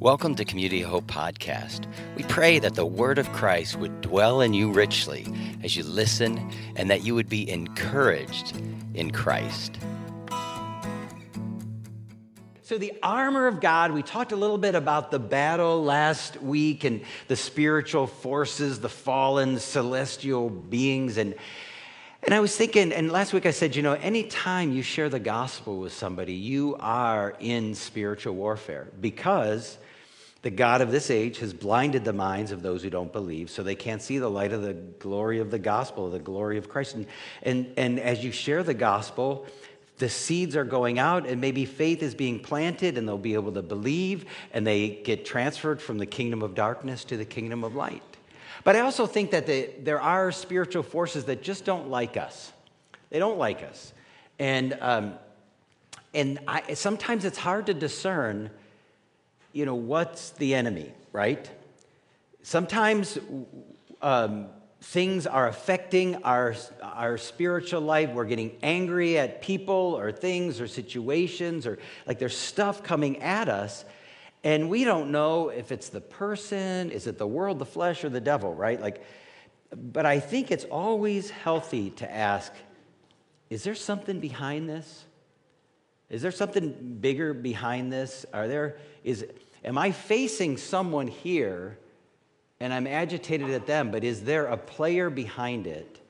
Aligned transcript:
Welcome 0.00 0.34
to 0.36 0.46
Community 0.46 0.80
Hope 0.80 1.08
Podcast. 1.08 1.84
We 2.16 2.22
pray 2.22 2.58
that 2.60 2.74
the 2.74 2.86
word 2.86 3.18
of 3.18 3.30
Christ 3.32 3.76
would 3.76 4.00
dwell 4.00 4.40
in 4.40 4.54
you 4.54 4.72
richly 4.72 5.26
as 5.62 5.76
you 5.76 5.84
listen 5.84 6.50
and 6.74 6.88
that 6.88 7.04
you 7.04 7.14
would 7.14 7.28
be 7.28 7.46
encouraged 7.50 8.56
in 8.94 9.10
Christ. 9.10 9.76
So, 12.62 12.78
the 12.78 12.94
armor 13.02 13.46
of 13.46 13.60
God, 13.60 13.92
we 13.92 14.02
talked 14.02 14.32
a 14.32 14.36
little 14.36 14.56
bit 14.56 14.74
about 14.74 15.10
the 15.10 15.18
battle 15.18 15.84
last 15.84 16.40
week 16.40 16.84
and 16.84 17.02
the 17.28 17.36
spiritual 17.36 18.06
forces, 18.06 18.80
the 18.80 18.88
fallen 18.88 19.58
celestial 19.58 20.48
beings. 20.48 21.18
And, 21.18 21.34
and 22.22 22.32
I 22.32 22.40
was 22.40 22.56
thinking, 22.56 22.90
and 22.94 23.12
last 23.12 23.34
week 23.34 23.44
I 23.44 23.50
said, 23.50 23.76
you 23.76 23.82
know, 23.82 23.92
anytime 23.92 24.72
you 24.72 24.80
share 24.80 25.10
the 25.10 25.20
gospel 25.20 25.78
with 25.78 25.92
somebody, 25.92 26.32
you 26.32 26.74
are 26.80 27.36
in 27.38 27.74
spiritual 27.74 28.34
warfare 28.34 28.88
because 28.98 29.76
the 30.42 30.50
God 30.50 30.80
of 30.80 30.90
this 30.90 31.10
age 31.10 31.38
has 31.38 31.52
blinded 31.52 32.04
the 32.04 32.12
minds 32.12 32.50
of 32.50 32.62
those 32.62 32.82
who 32.82 32.90
don't 32.90 33.12
believe, 33.12 33.50
so 33.50 33.62
they 33.62 33.74
can't 33.74 34.00
see 34.00 34.18
the 34.18 34.30
light 34.30 34.52
of 34.52 34.62
the 34.62 34.72
glory 34.72 35.38
of 35.38 35.50
the 35.50 35.58
gospel, 35.58 36.10
the 36.10 36.18
glory 36.18 36.56
of 36.56 36.68
Christ. 36.68 36.94
And, 36.94 37.06
and, 37.42 37.72
and 37.76 38.00
as 38.00 38.24
you 38.24 38.32
share 38.32 38.62
the 38.62 38.74
gospel, 38.74 39.46
the 39.98 40.08
seeds 40.08 40.56
are 40.56 40.64
going 40.64 40.98
out, 40.98 41.26
and 41.26 41.42
maybe 41.42 41.66
faith 41.66 42.02
is 42.02 42.14
being 42.14 42.40
planted, 42.40 42.96
and 42.96 43.06
they'll 43.06 43.18
be 43.18 43.34
able 43.34 43.52
to 43.52 43.62
believe, 43.62 44.24
and 44.54 44.66
they 44.66 44.88
get 44.88 45.26
transferred 45.26 45.80
from 45.82 45.98
the 45.98 46.06
kingdom 46.06 46.40
of 46.40 46.54
darkness 46.54 47.04
to 47.04 47.18
the 47.18 47.26
kingdom 47.26 47.62
of 47.62 47.74
light. 47.74 48.02
But 48.64 48.76
I 48.76 48.80
also 48.80 49.06
think 49.06 49.32
that 49.32 49.46
the, 49.46 49.70
there 49.82 50.00
are 50.00 50.32
spiritual 50.32 50.82
forces 50.82 51.24
that 51.26 51.42
just 51.42 51.66
don't 51.66 51.90
like 51.90 52.16
us. 52.16 52.50
They 53.10 53.18
don't 53.18 53.38
like 53.38 53.62
us. 53.62 53.92
And, 54.38 54.78
um, 54.80 55.14
and 56.14 56.38
I, 56.48 56.74
sometimes 56.74 57.26
it's 57.26 57.38
hard 57.38 57.66
to 57.66 57.74
discern 57.74 58.50
you 59.52 59.66
know, 59.66 59.74
what's 59.74 60.30
the 60.30 60.54
enemy, 60.54 60.92
right? 61.12 61.50
Sometimes 62.42 63.18
um, 64.00 64.46
things 64.80 65.26
are 65.26 65.48
affecting 65.48 66.22
our, 66.24 66.54
our 66.82 67.18
spiritual 67.18 67.80
life. 67.80 68.10
We're 68.10 68.24
getting 68.24 68.56
angry 68.62 69.18
at 69.18 69.42
people 69.42 69.96
or 69.98 70.12
things 70.12 70.60
or 70.60 70.66
situations, 70.66 71.66
or 71.66 71.78
like 72.06 72.18
there's 72.18 72.36
stuff 72.36 72.82
coming 72.82 73.22
at 73.22 73.48
us. 73.48 73.84
And 74.42 74.70
we 74.70 74.84
don't 74.84 75.10
know 75.10 75.50
if 75.50 75.70
it's 75.70 75.90
the 75.90 76.00
person, 76.00 76.90
is 76.90 77.06
it 77.06 77.18
the 77.18 77.26
world, 77.26 77.58
the 77.58 77.66
flesh, 77.66 78.04
or 78.04 78.08
the 78.08 78.20
devil, 78.20 78.54
right? 78.54 78.80
Like, 78.80 79.04
but 79.74 80.06
I 80.06 80.18
think 80.18 80.50
it's 80.50 80.64
always 80.64 81.30
healthy 81.30 81.90
to 81.90 82.10
ask 82.10 82.52
is 83.50 83.64
there 83.64 83.74
something 83.74 84.20
behind 84.20 84.68
this? 84.68 85.04
Is 86.10 86.22
there 86.22 86.32
something 86.32 86.98
bigger 87.00 87.32
behind 87.32 87.92
this? 87.92 88.26
Are 88.32 88.48
there, 88.48 88.78
is, 89.04 89.24
am 89.64 89.78
I 89.78 89.92
facing 89.92 90.56
someone 90.56 91.06
here 91.06 91.78
and 92.58 92.74
I'm 92.74 92.86
agitated 92.86 93.50
at 93.50 93.66
them, 93.66 93.90
but 93.90 94.04
is 94.04 94.24
there 94.24 94.46
a 94.46 94.56
player 94.56 95.08
behind 95.08 95.66
it? 95.66 96.00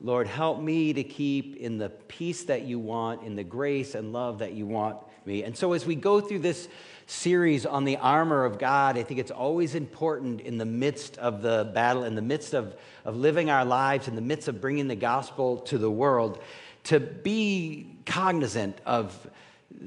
Lord, 0.00 0.26
help 0.26 0.60
me 0.60 0.92
to 0.94 1.04
keep 1.04 1.56
in 1.56 1.78
the 1.78 1.90
peace 1.90 2.44
that 2.44 2.62
you 2.62 2.80
want, 2.80 3.22
in 3.22 3.36
the 3.36 3.44
grace 3.44 3.94
and 3.94 4.12
love 4.12 4.40
that 4.40 4.52
you 4.54 4.66
want 4.66 4.96
me. 5.24 5.44
And 5.44 5.56
so 5.56 5.74
as 5.74 5.86
we 5.86 5.94
go 5.94 6.20
through 6.20 6.40
this 6.40 6.68
series 7.06 7.66
on 7.66 7.84
the 7.84 7.98
armor 7.98 8.44
of 8.44 8.58
God, 8.58 8.98
I 8.98 9.04
think 9.04 9.20
it's 9.20 9.30
always 9.30 9.76
important 9.76 10.40
in 10.40 10.58
the 10.58 10.64
midst 10.64 11.18
of 11.18 11.42
the 11.42 11.70
battle, 11.72 12.02
in 12.02 12.16
the 12.16 12.22
midst 12.22 12.52
of, 12.54 12.74
of 13.04 13.16
living 13.16 13.48
our 13.48 13.64
lives, 13.64 14.08
in 14.08 14.16
the 14.16 14.22
midst 14.22 14.48
of 14.48 14.60
bringing 14.60 14.88
the 14.88 14.96
gospel 14.96 15.58
to 15.58 15.78
the 15.78 15.90
world, 15.90 16.42
to 16.84 16.98
be 16.98 17.94
cognizant 18.04 18.80
of 18.84 19.30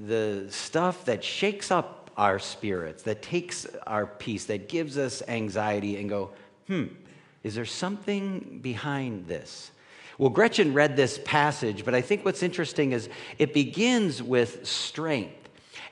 the 0.03 0.45
stuff 0.49 1.05
that 1.05 1.23
shakes 1.23 1.71
up 1.71 2.11
our 2.17 2.39
spirits, 2.39 3.03
that 3.03 3.21
takes 3.21 3.65
our 3.87 4.05
peace, 4.05 4.45
that 4.45 4.69
gives 4.69 4.97
us 4.97 5.21
anxiety, 5.27 5.97
and 5.97 6.09
go, 6.09 6.31
hmm, 6.67 6.85
is 7.43 7.55
there 7.55 7.65
something 7.65 8.59
behind 8.61 9.27
this? 9.27 9.71
Well, 10.17 10.29
Gretchen 10.29 10.73
read 10.73 10.95
this 10.95 11.19
passage, 11.25 11.83
but 11.83 11.93
I 11.93 12.01
think 12.01 12.23
what's 12.23 12.41
interesting 12.41 12.93
is 12.93 13.09
it 13.37 13.53
begins 13.53 14.23
with 14.23 14.65
strength. 14.65 15.44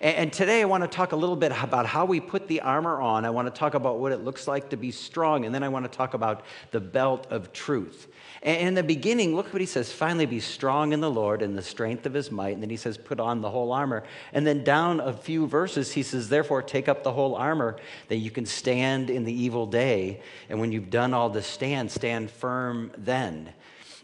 And 0.03 0.33
today 0.33 0.61
I 0.61 0.65
want 0.65 0.83
to 0.83 0.89
talk 0.89 1.13
a 1.13 1.15
little 1.15 1.37
bit 1.37 1.53
about 1.63 1.85
how 1.85 2.03
we 2.03 2.19
put 2.19 2.49
the 2.49 2.59
armor 2.59 2.99
on. 2.99 3.23
I 3.23 3.29
want 3.29 3.47
to 3.47 3.57
talk 3.57 3.73
about 3.73 3.99
what 3.99 4.11
it 4.11 4.21
looks 4.21 4.49
like 4.49 4.71
to 4.71 4.75
be 4.75 4.91
strong. 4.91 5.45
And 5.45 5.55
then 5.55 5.63
I 5.63 5.69
want 5.69 5.89
to 5.89 5.97
talk 5.97 6.13
about 6.13 6.43
the 6.71 6.81
belt 6.81 7.25
of 7.29 7.53
truth. 7.53 8.09
And 8.41 8.67
in 8.67 8.73
the 8.73 8.83
beginning, 8.83 9.33
look 9.33 9.53
what 9.53 9.61
he 9.61 9.65
says 9.65 9.93
finally, 9.93 10.25
be 10.25 10.41
strong 10.41 10.91
in 10.91 10.99
the 10.99 11.09
Lord 11.09 11.41
and 11.41 11.57
the 11.57 11.61
strength 11.61 12.05
of 12.05 12.13
his 12.13 12.31
might. 12.31 12.53
And 12.53 12.61
then 12.61 12.69
he 12.69 12.75
says, 12.75 12.97
put 12.97 13.21
on 13.21 13.39
the 13.39 13.49
whole 13.49 13.71
armor. 13.71 14.03
And 14.33 14.45
then 14.45 14.65
down 14.65 14.99
a 14.99 15.13
few 15.13 15.47
verses, 15.47 15.93
he 15.93 16.03
says, 16.03 16.27
therefore, 16.27 16.61
take 16.61 16.89
up 16.89 17.03
the 17.03 17.13
whole 17.13 17.35
armor 17.35 17.77
that 18.09 18.17
you 18.17 18.29
can 18.29 18.45
stand 18.45 19.09
in 19.09 19.23
the 19.23 19.33
evil 19.33 19.65
day. 19.65 20.19
And 20.49 20.59
when 20.59 20.73
you've 20.73 20.89
done 20.89 21.13
all 21.13 21.29
to 21.29 21.41
stand, 21.41 21.89
stand 21.89 22.29
firm 22.29 22.91
then. 22.97 23.53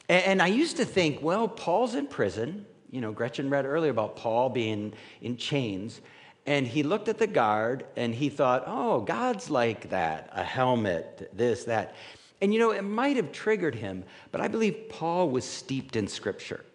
And 0.07 0.41
I 0.41 0.47
used 0.47 0.77
to 0.77 0.85
think, 0.85 1.21
well, 1.21 1.49
Paul's 1.49 1.93
in 1.93 2.07
prison. 2.07 2.65
You 2.91 3.01
know, 3.01 3.11
Gretchen 3.11 3.49
read 3.49 3.65
earlier 3.65 3.91
about 3.91 4.15
Paul 4.15 4.49
being 4.49 4.93
in 5.21 5.37
chains. 5.37 6.01
And 6.45 6.65
he 6.65 6.83
looked 6.83 7.07
at 7.07 7.19
the 7.19 7.27
guard 7.27 7.85
and 7.95 8.15
he 8.15 8.29
thought, 8.29 8.63
oh, 8.65 9.01
God's 9.01 9.49
like 9.49 9.89
that 9.91 10.29
a 10.33 10.43
helmet, 10.43 11.29
this, 11.33 11.65
that. 11.65 11.95
And 12.41 12.53
you 12.53 12.59
know, 12.59 12.71
it 12.71 12.83
might 12.83 13.17
have 13.17 13.31
triggered 13.31 13.75
him, 13.75 14.03
but 14.31 14.41
I 14.41 14.47
believe 14.47 14.89
Paul 14.89 15.29
was 15.29 15.45
steeped 15.45 15.95
in 15.95 16.07
Scripture. 16.07 16.65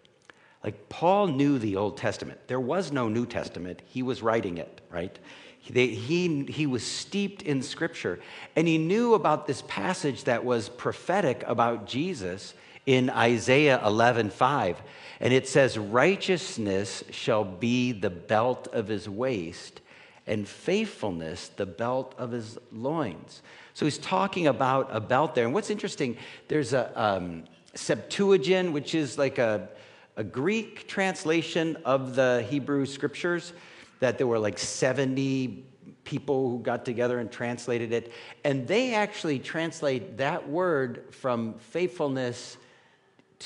Like, 0.63 0.89
Paul 0.89 1.27
knew 1.27 1.59
the 1.59 1.75
Old 1.75 1.97
Testament. 1.97 2.39
There 2.47 2.59
was 2.59 2.91
no 2.91 3.07
New 3.07 3.25
Testament, 3.25 3.81
he 3.85 4.01
was 4.01 4.23
writing 4.23 4.57
it, 4.57 4.81
right? 4.89 5.17
He, 5.59 6.43
he, 6.43 6.67
was 6.67 6.83
steeped 6.83 7.41
in 7.41 7.63
Scripture. 7.63 8.19
And 8.55 8.67
he 8.67 8.77
knew 8.77 9.15
about 9.15 9.47
this 9.47 9.63
passage 9.67 10.25
that 10.25 10.45
was 10.45 10.69
prophetic 10.69 11.43
about 11.47 11.87
Jesus 11.87 12.53
in 12.85 13.09
Isaiah 13.09 13.81
11 13.85 14.29
5. 14.29 14.81
And 15.19 15.33
it 15.33 15.47
says, 15.47 15.77
Righteousness 15.77 17.03
shall 17.09 17.43
be 17.43 17.91
the 17.91 18.09
belt 18.09 18.67
of 18.73 18.87
his 18.87 19.07
waist, 19.07 19.81
and 20.27 20.47
faithfulness 20.47 21.49
the 21.49 21.65
belt 21.65 22.15
of 22.17 22.31
his 22.31 22.57
loins. 22.71 23.41
So 23.73 23.85
he's 23.85 23.97
talking 23.97 24.47
about 24.47 24.89
a 24.91 24.99
belt 24.99 25.35
there. 25.35 25.45
And 25.45 25.53
what's 25.53 25.69
interesting, 25.69 26.17
there's 26.47 26.73
a 26.73 26.91
um, 27.01 27.43
Septuagint, 27.75 28.71
which 28.71 28.95
is 28.95 29.17
like 29.17 29.37
a, 29.37 29.69
a 30.15 30.23
Greek 30.23 30.87
translation 30.87 31.77
of 31.85 32.15
the 32.15 32.45
Hebrew 32.49 32.85
scriptures, 32.85 33.53
that 33.99 34.17
there 34.17 34.27
were 34.27 34.39
like 34.39 34.57
70 34.57 35.65
people 36.05 36.49
who 36.49 36.59
got 36.59 36.85
together 36.85 37.19
and 37.19 37.31
translated 37.31 37.91
it. 37.91 38.13
And 38.43 38.67
they 38.67 38.93
actually 38.93 39.39
translate 39.39 40.17
that 40.17 40.47
word 40.47 41.05
from 41.11 41.55
faithfulness 41.55 42.57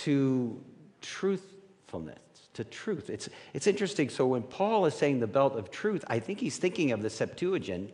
to 0.03 0.61
truthfulness, 1.01 2.19
to 2.53 2.63
truth. 2.63 3.09
It's, 3.09 3.29
it's 3.53 3.67
interesting. 3.67 4.09
So 4.09 4.27
when 4.27 4.43
Paul 4.43 4.85
is 4.85 4.93
saying 4.93 5.19
the 5.19 5.27
belt 5.27 5.55
of 5.55 5.71
truth, 5.71 6.03
I 6.07 6.19
think 6.19 6.39
he's 6.39 6.57
thinking 6.57 6.91
of 6.91 7.01
the 7.01 7.09
Septuagint 7.09 7.91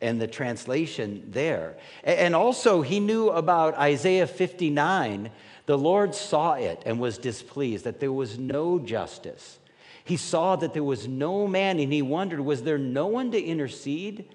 and 0.00 0.20
the 0.20 0.26
translation 0.26 1.24
there. 1.30 1.76
And 2.04 2.34
also, 2.34 2.82
he 2.82 3.00
knew 3.00 3.30
about 3.30 3.74
Isaiah 3.74 4.26
59. 4.26 5.30
The 5.66 5.78
Lord 5.78 6.14
saw 6.14 6.54
it 6.54 6.82
and 6.86 7.00
was 7.00 7.18
displeased 7.18 7.84
that 7.84 8.00
there 8.00 8.12
was 8.12 8.38
no 8.38 8.78
justice. 8.78 9.58
He 10.04 10.16
saw 10.16 10.56
that 10.56 10.72
there 10.72 10.84
was 10.84 11.06
no 11.06 11.46
man, 11.46 11.78
and 11.80 11.92
he 11.92 12.00
wondered, 12.00 12.40
was 12.40 12.62
there 12.62 12.78
no 12.78 13.08
one 13.08 13.32
to 13.32 13.40
intercede? 13.40 14.30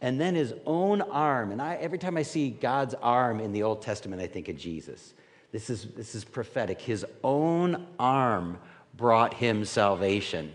And 0.00 0.20
then 0.20 0.34
his 0.34 0.52
own 0.66 1.00
arm, 1.00 1.52
and 1.52 1.62
I, 1.62 1.76
every 1.76 1.98
time 1.98 2.16
I 2.16 2.22
see 2.22 2.50
God's 2.50 2.94
arm 2.94 3.38
in 3.38 3.52
the 3.52 3.62
Old 3.62 3.82
Testament, 3.82 4.20
I 4.20 4.26
think 4.26 4.48
of 4.48 4.56
Jesus. 4.56 5.14
This 5.52 5.68
is, 5.68 5.84
this 5.96 6.14
is 6.14 6.24
prophetic. 6.24 6.80
His 6.80 7.04
own 7.22 7.86
arm 7.98 8.58
brought 8.96 9.34
him 9.34 9.64
salvation, 9.64 10.52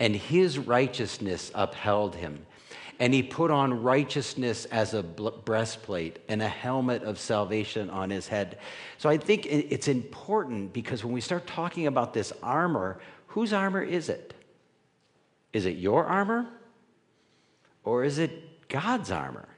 and 0.00 0.16
his 0.16 0.58
righteousness 0.58 1.52
upheld 1.54 2.16
him. 2.16 2.46
And 2.98 3.12
he 3.12 3.22
put 3.22 3.50
on 3.50 3.82
righteousness 3.82 4.64
as 4.66 4.94
a 4.94 5.02
breastplate 5.02 6.20
and 6.28 6.40
a 6.40 6.48
helmet 6.48 7.02
of 7.02 7.18
salvation 7.18 7.90
on 7.90 8.10
his 8.10 8.28
head. 8.28 8.58
So 8.98 9.08
I 9.08 9.16
think 9.16 9.46
it's 9.46 9.88
important 9.88 10.72
because 10.72 11.04
when 11.04 11.12
we 11.12 11.20
start 11.20 11.46
talking 11.46 11.88
about 11.88 12.14
this 12.14 12.32
armor, 12.42 13.00
whose 13.26 13.52
armor 13.52 13.82
is 13.82 14.08
it? 14.08 14.34
Is 15.52 15.66
it 15.66 15.78
your 15.78 16.04
armor? 16.04 16.46
Or 17.82 18.04
is 18.04 18.18
it 18.18 18.68
God's 18.68 19.10
armor? 19.10 19.48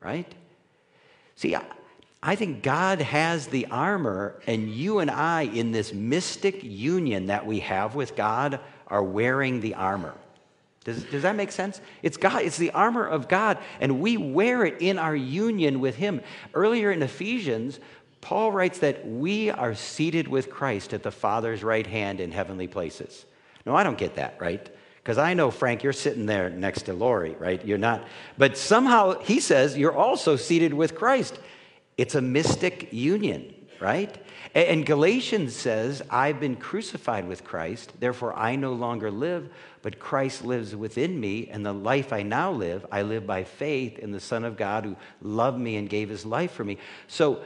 Right? 0.00 0.34
See, 1.36 1.54
I 2.22 2.36
think 2.36 2.62
God 2.62 3.00
has 3.00 3.46
the 3.46 3.66
armor, 3.66 4.40
and 4.46 4.68
you 4.68 4.98
and 4.98 5.10
I, 5.10 5.42
in 5.42 5.72
this 5.72 5.94
mystic 5.94 6.62
union 6.62 7.26
that 7.26 7.46
we 7.46 7.60
have 7.60 7.94
with 7.94 8.14
God, 8.14 8.60
are 8.88 9.02
wearing 9.02 9.60
the 9.60 9.74
armor. 9.74 10.14
Does, 10.84 11.04
does 11.04 11.22
that 11.22 11.36
make 11.36 11.52
sense? 11.52 11.80
It's 12.02 12.16
God, 12.16 12.42
it's 12.42 12.58
the 12.58 12.72
armor 12.72 13.06
of 13.06 13.28
God, 13.28 13.58
and 13.80 14.00
we 14.00 14.16
wear 14.16 14.64
it 14.64 14.80
in 14.80 14.98
our 14.98 15.16
union 15.16 15.80
with 15.80 15.96
Him. 15.96 16.20
Earlier 16.52 16.90
in 16.90 17.02
Ephesians, 17.02 17.80
Paul 18.20 18.52
writes 18.52 18.80
that 18.80 19.06
we 19.06 19.50
are 19.50 19.74
seated 19.74 20.28
with 20.28 20.50
Christ 20.50 20.92
at 20.92 21.02
the 21.02 21.10
Father's 21.10 21.62
right 21.62 21.86
hand 21.86 22.20
in 22.20 22.32
heavenly 22.32 22.66
places. 22.66 23.24
No, 23.64 23.74
I 23.74 23.82
don't 23.82 23.98
get 23.98 24.16
that, 24.16 24.36
right? 24.40 24.68
Because 25.02 25.16
I 25.16 25.32
know, 25.32 25.50
Frank, 25.50 25.82
you're 25.82 25.94
sitting 25.94 26.26
there 26.26 26.50
next 26.50 26.82
to 26.82 26.92
Lori, 26.92 27.34
right? 27.38 27.64
You're 27.64 27.78
not. 27.78 28.04
But 28.36 28.58
somehow 28.58 29.20
he 29.20 29.40
says 29.40 29.76
you're 29.76 29.96
also 29.96 30.36
seated 30.36 30.74
with 30.74 30.94
Christ. 30.94 31.38
It's 32.00 32.14
a 32.14 32.22
mystic 32.22 32.94
union, 32.94 33.54
right? 33.78 34.16
And 34.54 34.86
Galatians 34.86 35.54
says, 35.54 36.00
I've 36.08 36.40
been 36.40 36.56
crucified 36.56 37.28
with 37.28 37.44
Christ, 37.44 37.92
therefore 38.00 38.32
I 38.32 38.56
no 38.56 38.72
longer 38.72 39.10
live, 39.10 39.50
but 39.82 39.98
Christ 39.98 40.42
lives 40.42 40.74
within 40.74 41.20
me, 41.20 41.48
and 41.48 41.64
the 41.64 41.74
life 41.74 42.10
I 42.10 42.22
now 42.22 42.52
live, 42.52 42.86
I 42.90 43.02
live 43.02 43.26
by 43.26 43.44
faith 43.44 43.98
in 43.98 44.12
the 44.12 44.18
Son 44.18 44.44
of 44.44 44.56
God 44.56 44.86
who 44.86 44.96
loved 45.20 45.58
me 45.58 45.76
and 45.76 45.90
gave 45.90 46.08
his 46.08 46.24
life 46.24 46.52
for 46.52 46.64
me. 46.64 46.78
So 47.06 47.42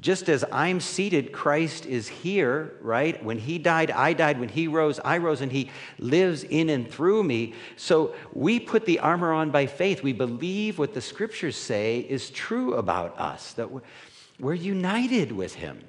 just 0.00 0.28
as 0.28 0.44
I'm 0.50 0.80
seated, 0.80 1.32
Christ 1.32 1.86
is 1.86 2.08
here, 2.08 2.74
right? 2.80 3.22
When 3.22 3.38
he 3.38 3.58
died, 3.58 3.90
I 3.90 4.12
died. 4.12 4.40
When 4.40 4.48
he 4.48 4.68
rose, 4.68 5.00
I 5.04 5.18
rose, 5.18 5.40
and 5.40 5.52
he 5.52 5.70
lives 5.98 6.44
in 6.44 6.70
and 6.70 6.90
through 6.90 7.24
me. 7.24 7.54
So 7.76 8.14
we 8.32 8.60
put 8.60 8.86
the 8.86 9.00
armor 9.00 9.32
on 9.32 9.50
by 9.50 9.66
faith. 9.66 10.02
We 10.02 10.12
believe 10.12 10.78
what 10.78 10.94
the 10.94 11.00
scriptures 11.00 11.56
say 11.56 11.98
is 11.98 12.30
true 12.30 12.74
about 12.74 13.18
us, 13.18 13.52
that 13.54 13.68
we're 14.38 14.54
united 14.54 15.32
with 15.32 15.54
him. 15.54 15.84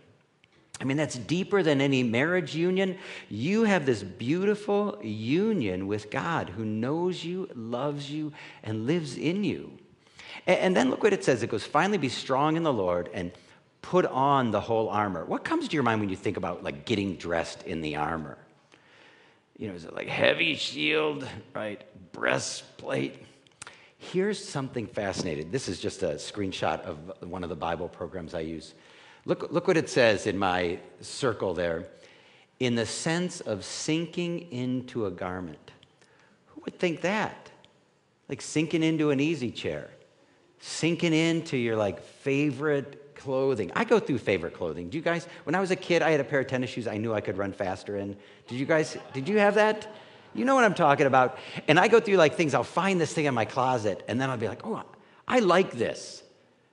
I 0.82 0.86
mean, 0.86 0.98
that's 0.98 1.16
deeper 1.16 1.64
than 1.64 1.80
any 1.80 2.04
marriage 2.04 2.56
union. 2.56 2.98
You 3.30 3.64
have 3.64 3.86
this 3.86 4.04
beautiful 4.04 5.00
union 5.02 5.88
with 5.88 6.10
God 6.10 6.50
who 6.50 6.66
knows 6.66 7.24
you, 7.24 7.48
loves 7.56 8.10
you, 8.12 8.34
and 8.64 8.86
lives 8.86 9.18
in 9.18 9.44
you. 9.44 9.78
And 10.46 10.76
then 10.76 10.90
look 10.90 11.04
what 11.04 11.14
it 11.14 11.24
says 11.24 11.44
it 11.44 11.50
goes, 11.50 11.64
finally 11.64 11.98
be 11.98 12.10
strong 12.10 12.58
in 12.58 12.64
the 12.64 12.74
Lord 12.74 13.10
and 13.14 13.32
put 13.84 14.06
on 14.08 14.50
the 14.50 14.62
whole 14.62 14.90
armor. 14.90 15.24
What 15.26 15.44
comes 15.44 15.68
to 15.68 15.74
your 15.76 15.84
mind 15.84 16.00
when 16.00 16.10
you 16.10 16.16
think 16.16 16.38
about 16.38 16.64
like 16.64 16.86
getting 16.86 17.18
dressed 17.18 17.62
in 17.64 17.82
the 17.82 17.98
armor? 17.98 18.40
You 19.58 19.68
know, 19.68 19.76
is 19.76 19.84
it 19.84 19.94
like 19.94 20.08
heavy 20.08 20.56
shield, 20.56 21.28
right? 21.54 21.84
Breastplate. 22.14 23.24
Here's 23.98 24.44
something 24.44 24.88
fascinating. 24.88 25.52
This 25.52 25.70
is 25.70 25.80
just 25.80 26.02
a 26.02 26.16
screenshot 26.16 26.82
of 26.82 26.98
one 27.30 27.44
of 27.44 27.50
the 27.50 27.56
Bible 27.56 27.88
programs 27.88 28.34
I 28.34 28.40
use. 28.40 28.74
Look, 29.26 29.52
look 29.52 29.68
what 29.68 29.78
it 29.78 29.90
says 29.90 30.28
in 30.28 30.38
my 30.38 30.80
circle 31.02 31.54
there. 31.54 31.86
In 32.60 32.76
the 32.76 32.86
sense 32.86 33.42
of 33.42 33.64
sinking 33.64 34.52
into 34.52 35.06
a 35.06 35.12
garment. 35.12 35.72
Who 36.48 36.62
would 36.66 36.80
think 36.80 37.02
that? 37.02 37.52
Like 38.30 38.42
sinking 38.42 38.82
into 38.82 39.12
an 39.12 39.20
easy 39.20 39.52
chair, 39.52 39.90
sinking 40.66 41.12
into 41.14 41.58
your 41.58 41.76
like 41.76 42.02
favorite 42.02 43.16
clothing. 43.16 43.70
I 43.76 43.84
go 43.84 44.00
through 44.00 44.20
favorite 44.20 44.54
clothing. 44.54 44.90
Do 44.90 44.98
you 44.98 45.04
guys, 45.04 45.28
when 45.44 45.56
I 45.56 45.60
was 45.60 45.72
a 45.72 45.76
kid, 45.76 46.02
I 46.02 46.12
had 46.12 46.22
a 46.22 46.24
pair 46.24 46.40
of 46.40 46.48
tennis 46.48 46.70
shoes 46.70 46.88
I 46.88 46.96
knew 46.96 47.14
I 47.14 47.20
could 47.20 47.38
run 47.38 47.52
faster 47.52 47.98
in. 47.98 48.16
Did 48.48 48.60
you 48.60 48.66
guys, 48.66 48.98
did 49.14 49.28
you 49.28 49.40
have 49.40 49.56
that? 49.56 49.94
You 50.34 50.46
know 50.46 50.56
what 50.56 50.64
I'm 50.64 50.74
talking 50.74 51.06
about. 51.06 51.38
And 51.68 51.78
I 51.78 51.90
go 51.90 52.00
through 52.00 52.16
like 52.16 52.36
things, 52.36 52.54
I'll 52.54 52.64
find 52.64 53.00
this 53.00 53.14
thing 53.14 53.26
in 53.26 53.34
my 53.34 53.44
closet, 53.44 54.04
and 54.08 54.22
then 54.22 54.30
I'll 54.30 54.38
be 54.38 54.48
like, 54.48 54.66
oh, 54.66 54.82
I 55.28 55.40
like 55.40 55.74
this. 55.74 56.24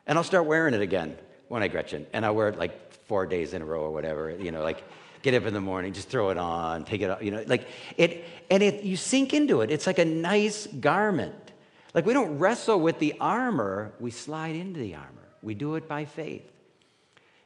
And 0.06 0.16
I'll 0.16 0.24
start 0.24 0.46
wearing 0.46 0.72
it 0.72 0.82
again 0.82 1.18
when 1.48 1.64
I 1.64 1.68
Gretchen. 1.68 2.06
And 2.12 2.24
I'll 2.24 2.34
wear 2.34 2.48
it 2.48 2.58
like 2.58 2.92
four 2.92 3.26
days 3.26 3.54
in 3.54 3.60
a 3.60 3.64
row 3.64 3.80
or 3.80 3.90
whatever, 3.90 4.30
you 4.30 4.52
know, 4.52 4.62
like 4.62 4.84
get 5.22 5.34
up 5.34 5.46
in 5.46 5.52
the 5.52 5.60
morning, 5.60 5.92
just 5.92 6.08
throw 6.08 6.30
it 6.30 6.38
on, 6.38 6.84
take 6.84 7.00
it 7.00 7.10
off, 7.10 7.22
you 7.24 7.32
know, 7.32 7.42
like 7.48 7.66
it, 7.96 8.24
and 8.52 8.62
it, 8.62 8.84
you 8.84 8.96
sink 8.96 9.34
into 9.34 9.62
it. 9.62 9.72
It's 9.72 9.88
like 9.88 9.98
a 9.98 10.04
nice 10.04 10.68
garment. 10.68 11.49
Like 11.94 12.06
we 12.06 12.12
don't 12.12 12.38
wrestle 12.38 12.80
with 12.80 12.98
the 12.98 13.14
armor, 13.20 13.92
we 13.98 14.10
slide 14.10 14.54
into 14.54 14.80
the 14.80 14.94
armor. 14.94 15.28
We 15.42 15.54
do 15.54 15.74
it 15.74 15.88
by 15.88 16.04
faith. 16.04 16.50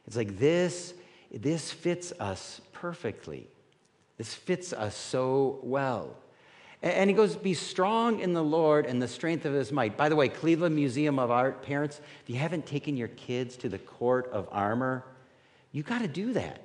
It's 0.05 0.15
like 0.15 0.37
this, 0.37 0.93
this 1.31 1.71
fits 1.71 2.11
us 2.19 2.61
perfectly. 2.73 3.47
This 4.17 4.33
fits 4.33 4.71
us 4.71 4.95
so 4.95 5.59
well. 5.63 6.17
And 6.81 7.09
he 7.09 7.15
goes, 7.15 7.35
Be 7.35 7.53
strong 7.53 8.19
in 8.19 8.33
the 8.33 8.43
Lord 8.43 8.85
and 8.85 9.01
the 9.01 9.07
strength 9.07 9.45
of 9.45 9.53
his 9.53 9.71
might. 9.71 9.97
By 9.97 10.09
the 10.09 10.15
way, 10.15 10.29
Cleveland 10.29 10.75
Museum 10.75 11.17
of 11.17 11.31
Art, 11.31 11.63
parents, 11.63 11.99
if 12.21 12.29
you 12.29 12.35
haven't 12.35 12.65
taken 12.65 12.95
your 12.95 13.07
kids 13.07 13.57
to 13.57 13.69
the 13.69 13.79
court 13.79 14.29
of 14.31 14.47
armor, 14.51 15.03
you 15.71 15.81
got 15.81 16.01
to 16.01 16.07
do 16.07 16.33
that. 16.33 16.61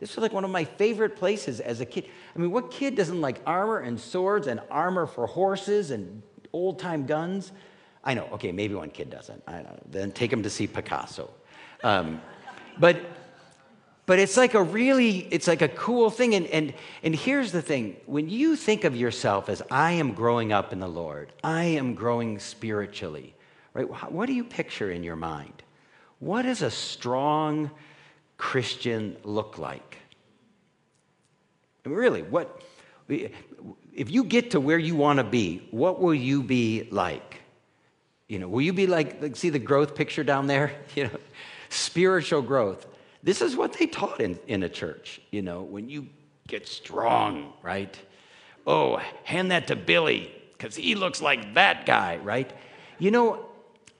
This 0.00 0.14
was 0.14 0.22
like 0.22 0.32
one 0.32 0.44
of 0.44 0.50
my 0.50 0.64
favorite 0.64 1.16
places 1.16 1.60
as 1.60 1.80
a 1.80 1.84
kid. 1.84 2.06
I 2.34 2.38
mean, 2.38 2.52
what 2.52 2.70
kid 2.70 2.94
doesn't 2.94 3.20
like 3.20 3.40
armor 3.44 3.78
and 3.78 4.00
swords 4.00 4.46
and 4.46 4.60
armor 4.70 5.06
for 5.06 5.26
horses 5.26 5.90
and 5.90 6.22
old 6.52 6.78
time 6.78 7.06
guns? 7.06 7.52
I 8.04 8.14
know, 8.14 8.28
okay, 8.32 8.52
maybe 8.52 8.74
one 8.74 8.90
kid 8.90 9.10
doesn't. 9.10 9.42
Then 9.90 10.12
take 10.12 10.32
him 10.32 10.42
to 10.42 10.50
see 10.50 10.66
Picasso. 10.66 11.30
Um, 11.84 12.20
but, 12.78 13.00
but 14.06 14.18
it's 14.18 14.36
like 14.36 14.54
a 14.54 14.62
really, 14.62 15.28
it's 15.30 15.46
like 15.46 15.62
a 15.62 15.68
cool 15.68 16.10
thing. 16.10 16.34
And, 16.34 16.46
and, 16.46 16.74
and 17.02 17.14
here's 17.14 17.52
the 17.52 17.62
thing 17.62 17.96
when 18.06 18.28
you 18.28 18.56
think 18.56 18.84
of 18.84 18.96
yourself 18.96 19.48
as 19.48 19.62
I 19.70 19.92
am 19.92 20.12
growing 20.12 20.52
up 20.52 20.72
in 20.72 20.80
the 20.80 20.88
Lord, 20.88 21.32
I 21.42 21.64
am 21.64 21.94
growing 21.94 22.38
spiritually, 22.38 23.34
right? 23.74 23.88
What 24.10 24.26
do 24.26 24.32
you 24.32 24.44
picture 24.44 24.90
in 24.90 25.02
your 25.02 25.16
mind? 25.16 25.62
What 26.20 26.42
does 26.42 26.62
a 26.62 26.70
strong 26.70 27.70
Christian 28.36 29.16
look 29.24 29.58
like? 29.58 29.98
Mean, 31.88 31.96
really, 31.96 32.22
what, 32.22 32.62
if 33.08 34.10
you 34.10 34.24
get 34.24 34.52
to 34.52 34.60
where 34.60 34.78
you 34.78 34.94
want 34.94 35.18
to 35.18 35.24
be, 35.24 35.66
what 35.70 36.00
will 36.00 36.14
you 36.14 36.42
be 36.42 36.88
like? 36.90 37.40
You 38.28 38.38
know, 38.38 38.48
will 38.48 38.60
you 38.60 38.72
be 38.72 38.86
like, 38.86 39.22
like 39.22 39.36
see 39.36 39.50
the 39.50 39.58
growth 39.58 39.94
picture 39.94 40.24
down 40.24 40.46
there? 40.46 40.72
You 40.94 41.04
know, 41.04 41.18
spiritual 41.68 42.42
growth. 42.42 42.86
This 43.22 43.42
is 43.42 43.56
what 43.56 43.74
they 43.74 43.86
taught 43.86 44.20
in, 44.20 44.38
in 44.46 44.62
a 44.62 44.68
church, 44.68 45.20
you 45.30 45.42
know, 45.42 45.62
when 45.62 45.88
you 45.88 46.06
get 46.46 46.66
strong, 46.66 47.52
right? 47.62 47.96
Oh, 48.66 49.00
hand 49.24 49.50
that 49.50 49.66
to 49.68 49.76
Billy, 49.76 50.32
because 50.52 50.76
he 50.76 50.94
looks 50.94 51.20
like 51.20 51.54
that 51.54 51.84
guy, 51.84 52.16
right? 52.18 52.50
You 52.98 53.10
know, 53.10 53.44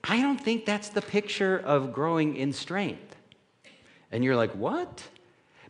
I 0.03 0.21
don't 0.21 0.39
think 0.39 0.65
that's 0.65 0.89
the 0.89 1.01
picture 1.01 1.57
of 1.57 1.93
growing 1.93 2.35
in 2.35 2.53
strength. 2.53 3.15
And 4.11 4.23
you're 4.23 4.35
like, 4.35 4.55
what? 4.55 5.03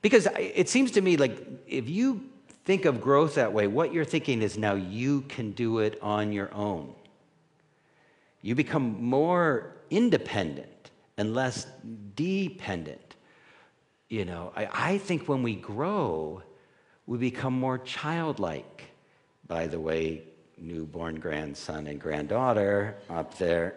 Because 0.02 0.28
it 0.38 0.70
seems 0.70 0.92
to 0.92 1.02
me 1.02 1.18
like 1.18 1.46
if 1.68 1.90
you 1.90 2.24
think 2.66 2.86
of 2.86 3.02
growth 3.02 3.36
that 3.36 3.54
way, 3.54 3.68
what 3.68 3.94
you're 3.94 4.06
thinking 4.06 4.42
is 4.42 4.58
now 4.58 4.74
you 4.74 5.22
can 5.22 5.52
do 5.52 5.80
it 5.80 5.98
on 6.02 6.32
your 6.32 6.54
own. 6.54 6.94
You 8.42 8.56
become 8.56 9.04
more 9.04 9.76
independent 9.90 10.92
and 11.18 11.34
less 11.34 11.68
dependent. 12.16 13.16
You 14.08 14.26
know, 14.26 14.54
I, 14.56 14.70
I 14.72 14.98
think 14.98 15.28
when 15.28 15.44
we 15.44 15.56
grow, 15.56 16.42
we 17.06 17.18
become 17.18 17.54
more 17.54 17.78
childlike. 17.78 18.86
By 19.48 19.68
the 19.68 19.80
way, 19.80 20.24
newborn 20.58 21.20
grandson 21.20 21.88
and 21.88 22.00
granddaughter 22.00 22.98
up 23.10 23.38
there. 23.38 23.76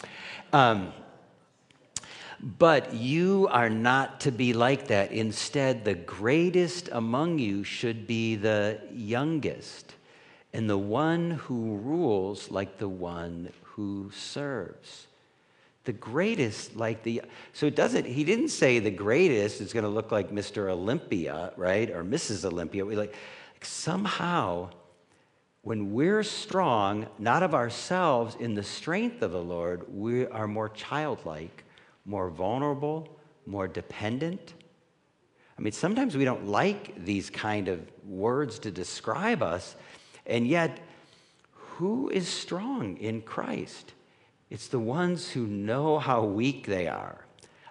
um, 0.52 0.92
but 2.40 2.94
you 2.94 3.48
are 3.50 3.70
not 3.70 4.20
to 4.20 4.32
be 4.32 4.52
like 4.52 4.88
that. 4.88 5.12
Instead, 5.12 5.84
the 5.84 5.94
greatest 5.94 6.88
among 6.92 7.38
you 7.38 7.64
should 7.64 8.06
be 8.06 8.36
the 8.36 8.80
youngest, 8.92 9.94
and 10.52 10.68
the 10.68 10.78
one 10.78 11.32
who 11.32 11.76
rules 11.76 12.50
like 12.50 12.78
the 12.78 12.88
one 12.88 13.50
who 13.62 14.10
serves. 14.14 15.06
The 15.84 15.92
greatest, 15.92 16.76
like 16.76 17.02
the, 17.02 17.22
so 17.54 17.66
it 17.66 17.74
doesn't, 17.74 18.04
he 18.04 18.22
didn't 18.22 18.50
say 18.50 18.78
the 18.78 18.90
greatest 18.90 19.60
is 19.60 19.72
going 19.72 19.84
to 19.84 19.88
look 19.88 20.12
like 20.12 20.30
Mr. 20.30 20.70
Olympia, 20.70 21.52
right? 21.56 21.90
Or 21.90 22.04
Mrs. 22.04 22.44
Olympia. 22.44 22.84
We 22.84 22.94
like, 22.94 23.14
like 23.58 23.64
somehow, 23.64 24.70
when 25.62 25.92
we're 25.92 26.22
strong, 26.22 27.08
not 27.18 27.42
of 27.42 27.54
ourselves, 27.54 28.36
in 28.36 28.54
the 28.54 28.62
strength 28.62 29.20
of 29.22 29.32
the 29.32 29.42
Lord, 29.42 29.82
we 29.92 30.26
are 30.26 30.46
more 30.46 30.68
childlike, 30.68 31.64
more 32.08 32.30
vulnerable, 32.30 33.06
more 33.46 33.68
dependent. 33.68 34.54
I 35.58 35.60
mean, 35.60 35.72
sometimes 35.72 36.16
we 36.16 36.24
don't 36.24 36.46
like 36.46 37.04
these 37.04 37.28
kind 37.28 37.68
of 37.68 37.80
words 38.04 38.58
to 38.60 38.70
describe 38.70 39.42
us, 39.42 39.76
and 40.26 40.46
yet 40.46 40.80
who 41.52 42.08
is 42.08 42.26
strong 42.26 42.96
in 42.96 43.22
Christ? 43.22 43.92
It's 44.50 44.68
the 44.68 44.78
ones 44.78 45.30
who 45.30 45.46
know 45.46 45.98
how 45.98 46.24
weak 46.24 46.66
they 46.66 46.88
are. 46.88 47.24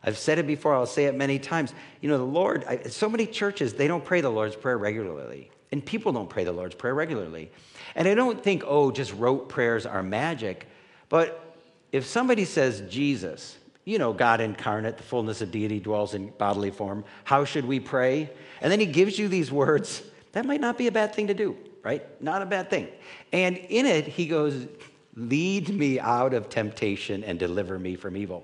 I've 0.04 0.18
said 0.18 0.38
it 0.38 0.46
before, 0.48 0.76
I'll 0.76 0.86
say 0.86 1.06
it 1.06 1.16
many 1.16 1.40
times. 1.40 1.74
You 2.00 2.10
know, 2.10 2.18
the 2.18 2.24
Lord, 2.24 2.64
I, 2.66 2.84
so 2.84 3.10
many 3.10 3.26
churches, 3.26 3.74
they 3.74 3.88
don't 3.88 4.06
pray 4.06 4.22
the 4.22 4.30
Lord's 4.30 4.56
Prayer 4.56 4.78
regularly. 4.78 5.52
And 5.72 5.86
people 5.86 6.14
don't 6.14 6.30
pray 6.30 6.44
the 6.44 6.52
Lord's 6.54 6.76
Prayer 6.76 6.94
regularly. 6.94 7.52
And 7.96 8.08
I 8.08 8.14
don't 8.14 8.42
think, 8.42 8.64
oh, 8.66 8.92
just 8.92 9.14
rote 9.14 9.50
prayers 9.50 9.86
are 9.86 10.04
magic. 10.04 10.68
But 11.10 11.58
if 11.92 12.06
somebody 12.06 12.46
says, 12.46 12.82
Jesus, 12.90 13.58
you 13.88 13.98
know, 13.98 14.12
God 14.14 14.42
incarnate, 14.42 14.98
the 14.98 15.04
fullness 15.04 15.42
of 15.42 15.52
deity 15.52 15.80
dwells 15.80 16.14
in 16.14 16.30
bodily 16.38 16.72
form, 16.72 17.04
how 17.24 17.46
should 17.46 17.66
we 17.66 17.80
pray? 17.80 18.30
And 18.62 18.72
then 18.72 18.80
he 18.80 18.86
gives 18.86 19.18
you 19.18 19.28
these 19.28 19.52
words, 19.52 20.04
that 20.34 20.46
might 20.46 20.62
not 20.62 20.78
be 20.78 20.88
a 20.88 20.92
bad 20.92 21.16
thing 21.16 21.28
to 21.28 21.34
do 21.34 21.56
right? 21.88 22.22
Not 22.22 22.42
a 22.42 22.46
bad 22.46 22.70
thing. 22.70 22.90
And 23.32 23.56
in 23.56 23.86
it, 23.86 24.08
he 24.08 24.28
goes, 24.28 24.68
Lead 25.16 25.70
me 25.70 26.00
out 26.00 26.34
of 26.34 26.50
temptation 26.50 27.24
and 27.24 27.40
deliver 27.40 27.80
me 27.80 27.96
from 27.96 28.18
evil. 28.18 28.44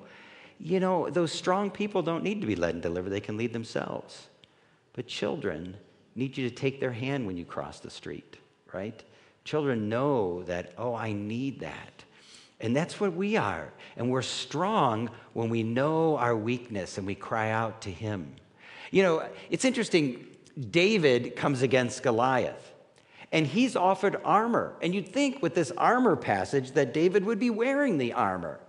You 0.59 0.79
know, 0.79 1.09
those 1.09 1.31
strong 1.31 1.69
people 1.69 2.01
don't 2.01 2.23
need 2.23 2.39
to 2.39 2.47
be 2.47 2.55
led 2.55 2.73
and 2.73 2.81
delivered, 2.81 3.09
they 3.09 3.19
can 3.19 3.37
lead 3.37 3.51
themselves. 3.51 4.29
But 4.93 5.07
children 5.07 5.75
need 6.15 6.37
you 6.37 6.49
to 6.49 6.55
take 6.55 6.79
their 6.79 6.93
hand 6.93 7.27
when 7.27 7.35
you 7.35 7.43
cross 7.43 7.79
the 7.79 7.89
street, 7.89 8.37
right? 8.71 9.03
Children 9.43 9.89
know 9.89 10.43
that, 10.43 10.73
oh, 10.77 10.95
I 10.95 11.11
need 11.11 11.59
that. 11.59 11.92
And 12.59 12.75
that's 12.75 12.99
what 12.99 13.13
we 13.13 13.35
are. 13.35 13.71
And 13.97 14.09
we're 14.09 14.21
strong 14.21 15.09
when 15.33 15.49
we 15.49 15.63
know 15.63 16.17
our 16.17 16.35
weakness 16.35 16.97
and 16.97 17.05
we 17.05 17.15
cry 17.15 17.51
out 17.51 17.81
to 17.81 17.91
Him. 17.91 18.35
You 18.91 19.03
know, 19.03 19.29
it's 19.49 19.65
interesting. 19.65 20.27
David 20.69 21.35
comes 21.35 21.61
against 21.61 22.03
Goliath 22.03 22.73
and 23.33 23.47
he's 23.47 23.75
offered 23.75 24.15
armor. 24.23 24.75
And 24.81 24.93
you'd 24.93 25.09
think 25.09 25.41
with 25.41 25.55
this 25.55 25.71
armor 25.71 26.15
passage 26.15 26.71
that 26.73 26.93
David 26.93 27.25
would 27.25 27.39
be 27.39 27.49
wearing 27.49 27.97
the 27.97 28.13
armor. 28.13 28.59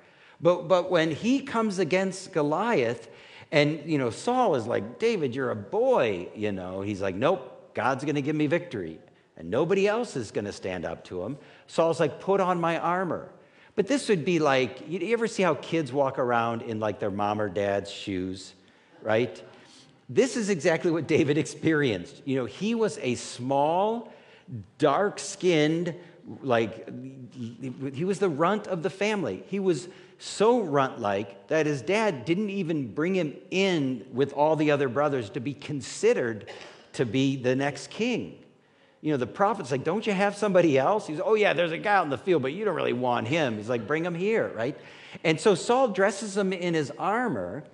But, 0.41 0.69
but 0.69 0.91
when 0.91 1.11
he 1.11 1.41
comes 1.41 1.79
against 1.79 2.33
Goliath, 2.33 3.09
and 3.53 3.83
you 3.85 3.99
know, 3.99 4.09
Saul 4.09 4.55
is 4.57 4.67
like, 4.67 4.99
David, 4.99 5.35
you're 5.35 5.51
a 5.51 5.57
boy, 5.57 6.29
you 6.35 6.51
know, 6.51 6.81
he's 6.81 7.03
like, 7.03 7.15
nope, 7.15 7.75
God's 7.75 8.05
gonna 8.05 8.23
give 8.23 8.35
me 8.35 8.47
victory. 8.47 8.99
And 9.37 9.51
nobody 9.51 9.87
else 9.87 10.17
is 10.17 10.31
gonna 10.31 10.53
stand 10.53 10.87
up 10.87 11.05
to 11.05 11.23
him. 11.23 11.37
Saul's 11.67 12.01
like, 12.01 12.19
put 12.19 12.41
on 12.41 12.59
my 12.59 12.79
armor. 12.79 13.31
But 13.77 13.89
this 13.89 14.09
would 14.09 14.25
be 14.25 14.39
like, 14.39 14.89
you 14.89 15.13
ever 15.13 15.27
see 15.27 15.43
how 15.43 15.55
kids 15.55 15.93
walk 15.93 16.19
around 16.19 16.63
in 16.63 16.79
like 16.79 17.01
their 17.01 17.11
mom 17.11 17.41
or 17.41 17.49
dad's 17.49 17.91
shoes, 17.91 18.55
right? 19.03 19.43
This 20.09 20.37
is 20.37 20.49
exactly 20.49 20.91
what 20.91 21.09
David 21.09 21.39
experienced. 21.39 22.23
You 22.25 22.37
know, 22.37 22.45
he 22.45 22.75
was 22.75 22.99
a 23.03 23.15
small, 23.17 24.13
dark 24.79 25.19
skinned, 25.19 25.95
like, 26.43 26.89
he 27.35 28.05
was 28.05 28.19
the 28.19 28.29
runt 28.29 28.67
of 28.67 28.83
the 28.83 28.91
family. 28.91 29.43
He 29.49 29.61
was 29.61 29.89
so 30.19 30.61
runt 30.61 31.01
like 31.01 31.49
that 31.49 31.67
his 31.67 31.83
dad 31.83 32.25
didn't 32.25 32.51
even 32.51 32.95
bring 32.95 33.15
him 33.15 33.35
in 33.51 34.07
with 34.13 34.33
all 34.33 34.57
the 34.57 34.71
other 34.71 34.89
brothers 34.89 35.31
to 35.31 35.41
be 35.41 35.53
considered 35.53 36.51
to 36.93 37.05
be 37.05 37.37
the 37.37 37.57
next 37.57 37.91
king. 37.91 38.39
You 39.05 39.11
know, 39.11 39.19
the 39.19 39.27
prophet's 39.27 39.71
like, 39.71 39.85
Don't 39.85 40.07
you 40.07 40.15
have 40.15 40.35
somebody 40.35 40.79
else? 40.79 41.07
He's, 41.07 41.21
Oh, 41.23 41.35
yeah, 41.35 41.53
there's 41.53 41.73
a 41.73 41.79
guy 41.79 41.97
out 41.97 42.05
in 42.05 42.11
the 42.11 42.17
field, 42.17 42.41
but 42.41 42.55
you 42.55 42.65
don't 42.65 42.75
really 42.75 42.95
want 42.95 43.29
him. 43.29 43.59
He's 43.59 43.69
like, 43.69 43.87
Bring 43.87 44.03
him 44.03 44.15
here, 44.15 44.51
right? 44.57 44.75
And 45.23 45.39
so 45.39 45.55
Saul 45.55 45.89
dresses 45.89 46.39
him 46.39 46.55
in 46.55 46.73
his 46.73 46.91
armor 46.99 47.65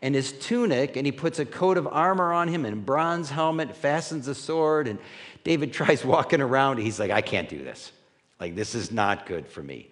and 0.00 0.14
his 0.14 0.32
tunic, 0.32 0.96
and 0.96 1.04
he 1.04 1.12
puts 1.12 1.40
a 1.40 1.44
coat 1.44 1.76
of 1.76 1.86
armor 1.86 2.32
on 2.32 2.48
him 2.48 2.64
and 2.64 2.86
bronze 2.86 3.28
helmet, 3.28 3.76
fastens 3.76 4.28
a 4.28 4.34
sword, 4.34 4.88
and 4.88 4.98
David 5.44 5.72
tries 5.74 6.06
walking 6.06 6.40
around. 6.40 6.78
He's 6.78 6.98
like, 6.98 7.10
I 7.10 7.20
can't 7.20 7.50
do 7.50 7.62
this. 7.62 7.92
Like, 8.40 8.54
this 8.54 8.74
is 8.74 8.90
not 8.90 9.26
good 9.26 9.46
for 9.46 9.62
me. 9.62 9.90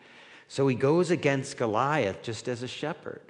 So 0.48 0.66
he 0.66 0.76
goes 0.76 1.10
against 1.10 1.58
Goliath 1.58 2.22
just 2.22 2.48
as 2.48 2.62
a 2.62 2.68
shepherd. 2.68 3.20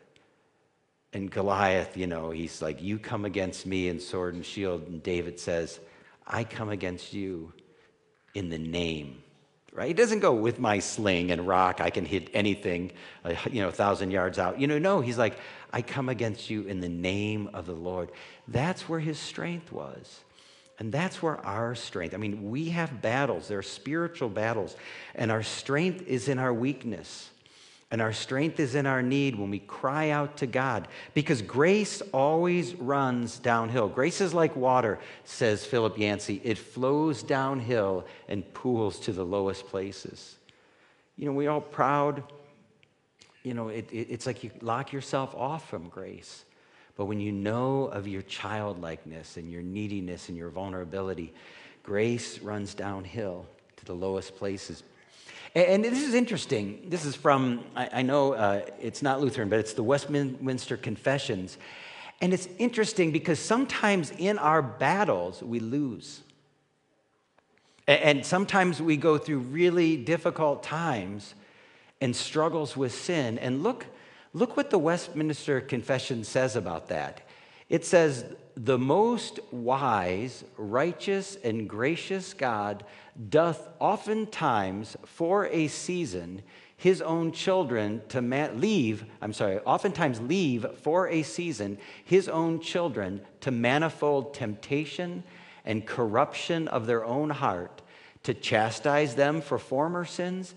And 1.13 1.29
Goliath, 1.29 1.97
you 1.97 2.07
know, 2.07 2.31
he's 2.31 2.63
like, 2.63 2.81
You 2.81 3.01
come 3.01 3.25
against 3.25 3.67
me 3.67 3.89
in 3.89 3.99
sword 3.99 4.35
and 4.35 4.47
shield. 4.47 4.87
And 4.87 5.03
David 5.03 5.41
says, 5.41 5.81
I 6.27 6.45
come 6.45 6.69
against 6.69 7.13
you 7.13 7.53
in 8.35 8.49
the 8.49 8.59
name. 8.59 9.23
Right? 9.73 9.89
He 9.89 9.95
doesn't 9.95 10.21
go 10.21 10.33
with 10.33 10.59
my 10.59 10.79
sling 10.79 11.31
and 11.31 11.47
rock, 11.47 11.81
I 11.83 11.91
can 11.91 12.07
hit 12.07 12.31
anything, 12.33 12.93
uh, 13.25 13.35
you 13.51 13.61
know, 13.61 13.69
a 13.69 13.73
thousand 13.73 14.11
yards 14.11 14.39
out. 14.39 14.59
You 14.59 14.67
know, 14.67 14.79
no, 14.79 15.03
he's 15.03 15.19
like, 15.19 15.39
I 15.71 15.83
come 15.83 16.09
against 16.09 16.49
you 16.49 16.63
in 16.63 16.81
the 16.81 16.89
name 16.89 17.51
of 17.53 17.67
the 17.67 17.75
Lord. 17.75 18.11
That's 18.49 18.89
where 18.89 19.01
his 19.01 19.19
strength 19.19 19.71
was. 19.73 20.21
And 20.79 20.93
that's 20.93 21.23
where 21.23 21.45
our 21.45 21.75
strength, 21.75 22.15
I 22.15 22.19
mean, 22.19 22.51
we 22.51 22.71
have 22.71 23.01
battles, 23.01 23.49
they're 23.49 23.63
spiritual 23.63 24.29
battles, 24.29 24.77
and 25.15 25.31
our 25.31 25.43
strength 25.43 26.07
is 26.07 26.29
in 26.29 26.39
our 26.39 26.53
weakness. 26.53 27.31
And 27.91 28.03
our 28.03 28.13
strength 28.13 28.59
is 28.59 28.75
in 28.75 28.85
our 28.85 29.01
need 29.01 29.39
when 29.39 29.51
we 29.51 29.61
cry 29.61 30.11
out 30.11 30.39
to 30.39 30.47
God 30.47 30.89
because 31.15 31.41
grace 31.41 32.03
always 32.13 32.75
runs 32.75 33.39
downhill. 33.39 33.89
Grace 33.89 34.21
is 34.21 34.35
like 34.35 34.57
water, 34.57 34.99
says 35.25 35.65
Philip 35.65 35.97
Yancey. 35.97 36.41
It 36.43 36.59
flows 36.59 37.23
downhill 37.23 38.05
and 38.29 38.53
pools 38.55 38.99
to 39.01 39.13
the 39.13 39.25
lowest 39.25 39.69
places. 39.69 40.37
You 41.17 41.27
know, 41.27 41.33
we 41.33 41.47
all 41.47 41.61
proud. 41.61 42.25
You 43.45 43.55
know, 43.55 43.69
it, 43.69 43.89
it, 43.93 44.09
it's 44.11 44.27
like 44.27 44.43
you 44.43 44.51
lock 44.61 44.93
yourself 44.93 45.33
off 45.37 45.69
from 45.71 45.89
grace. 45.89 46.45
But 46.97 47.05
when 47.05 47.21
you 47.21 47.31
know 47.31 47.85
of 47.85 48.09
your 48.09 48.23
childlikeness 48.23 49.37
and 49.37 49.49
your 49.51 49.63
neediness 49.63 50.29
and 50.29 50.37
your 50.37 50.51
vulnerability, 50.51 51.33
grace 51.85 52.41
runs 52.41 52.75
downhill 52.75 53.47
to 53.77 53.85
the 53.85 53.95
lowest 53.95 54.37
places. 54.37 54.83
And, 55.57 55.83
this 55.83 56.03
is 56.03 56.15
interesting. 56.15 56.83
This 56.87 57.05
is 57.05 57.17
from, 57.17 57.65
I, 57.75 58.03
know 58.03 58.35
uh, 58.35 58.67
it's 58.79 59.03
not 59.03 59.21
Lutheran, 59.23 59.49
but 59.49 59.59
it's 59.59 59.73
the 59.73 59.83
Westminster 59.83 60.77
Confessions. 60.77 61.57
And 62.21 62.35
it's 62.35 62.47
interesting 62.59 63.11
because 63.11 63.39
sometimes 63.39 64.13
in 64.19 64.39
our 64.39 64.61
battles, 64.61 65.43
we 65.43 65.61
lose. 65.61 66.21
And 67.89 68.25
sometimes 68.25 68.83
we 68.83 68.99
go 68.99 69.17
through 69.17 69.39
really 69.39 69.97
difficult 69.97 70.63
times 70.63 71.35
and 72.03 72.15
struggles 72.15 72.77
with 72.77 72.95
sin. 72.95 73.39
And 73.39 73.63
look 73.63 73.87
Look 74.37 74.55
what 74.55 74.69
the 74.69 74.79
Westminster 74.79 75.63
Confession 75.63 76.23
says 76.23 76.57
about 76.57 76.89
that. 76.89 77.26
It 77.69 77.85
says, 77.85 78.25
The 78.55 78.79
most 78.79 79.41
wise, 79.51 80.45
righteous, 80.57 81.37
and 81.43 81.69
gracious 81.69 82.35
God 82.35 82.85
doth 83.29 83.69
oftentimes 83.79 84.97
for 85.05 85.47
a 85.47 85.69
season 85.69 86.43
his 86.77 87.01
own 87.01 87.33
children 87.33 88.03
to 88.11 88.21
leave, 88.21 89.07
I'm 89.23 89.33
sorry, 89.33 89.59
oftentimes 89.61 90.21
leave 90.21 90.67
for 90.83 91.09
a 91.09 91.23
season 91.23 91.79
his 92.05 92.29
own 92.29 92.61
children 92.61 93.23
to 93.41 93.51
manifold 93.51 94.35
temptation 94.35 95.25
and 95.65 95.87
corruption 95.87 96.69
of 96.69 96.87
their 96.87 97.05
own 97.05 97.31
heart, 97.31 97.81
to 98.25 98.35
chastise 98.35 99.15
them 99.15 99.41
for 99.41 99.59
former 99.59 100.05
sins 100.05 100.55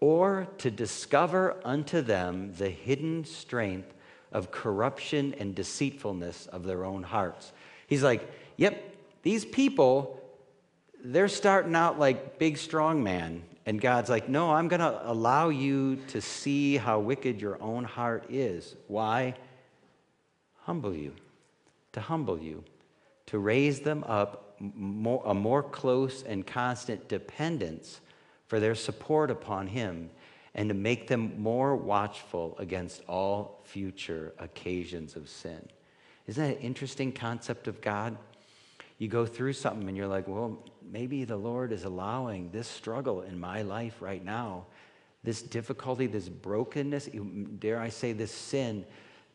or 0.00 0.48
to 0.58 0.70
discover 0.70 1.56
unto 1.64 2.00
them 2.00 2.54
the 2.54 2.70
hidden 2.70 3.24
strength 3.24 3.92
of 4.32 4.50
corruption 4.50 5.34
and 5.38 5.54
deceitfulness 5.54 6.46
of 6.46 6.64
their 6.64 6.84
own 6.84 7.02
hearts. 7.02 7.52
He's 7.86 8.02
like, 8.02 8.30
yep, 8.56 8.94
these 9.22 9.44
people, 9.44 10.22
they're 11.02 11.28
starting 11.28 11.74
out 11.74 11.98
like 11.98 12.38
big 12.38 12.58
strong 12.58 13.02
man. 13.02 13.42
And 13.66 13.80
God's 13.80 14.08
like, 14.08 14.28
no, 14.28 14.52
I'm 14.52 14.68
going 14.68 14.80
to 14.80 15.00
allow 15.04 15.50
you 15.50 15.96
to 16.08 16.20
see 16.20 16.76
how 16.76 17.00
wicked 17.00 17.40
your 17.40 17.62
own 17.62 17.84
heart 17.84 18.24
is. 18.30 18.74
Why? 18.86 19.34
Humble 20.62 20.94
you, 20.94 21.14
to 21.92 22.00
humble 22.00 22.38
you, 22.38 22.64
to 23.26 23.38
raise 23.38 23.80
them 23.80 24.04
up 24.06 24.56
more, 24.58 25.22
a 25.26 25.34
more 25.34 25.62
close 25.62 26.22
and 26.22 26.46
constant 26.46 27.08
dependence 27.08 28.00
for 28.46 28.58
their 28.58 28.74
support 28.74 29.30
upon 29.30 29.66
him 29.66 30.10
and 30.58 30.68
to 30.70 30.74
make 30.74 31.06
them 31.06 31.40
more 31.40 31.76
watchful 31.76 32.56
against 32.58 33.00
all 33.06 33.60
future 33.62 34.34
occasions 34.40 35.14
of 35.14 35.28
sin. 35.28 35.64
Isn't 36.26 36.42
that 36.42 36.56
an 36.56 36.62
interesting 36.62 37.12
concept 37.12 37.68
of 37.68 37.80
God? 37.80 38.18
You 38.98 39.06
go 39.06 39.24
through 39.24 39.52
something 39.52 39.86
and 39.86 39.96
you're 39.96 40.08
like, 40.08 40.26
well, 40.26 40.58
maybe 40.82 41.22
the 41.22 41.36
Lord 41.36 41.70
is 41.70 41.84
allowing 41.84 42.50
this 42.50 42.66
struggle 42.66 43.22
in 43.22 43.38
my 43.38 43.62
life 43.62 44.02
right 44.02 44.22
now, 44.24 44.66
this 45.22 45.42
difficulty, 45.42 46.08
this 46.08 46.28
brokenness, 46.28 47.08
dare 47.60 47.78
I 47.78 47.88
say, 47.88 48.12
this 48.12 48.32
sin, 48.32 48.84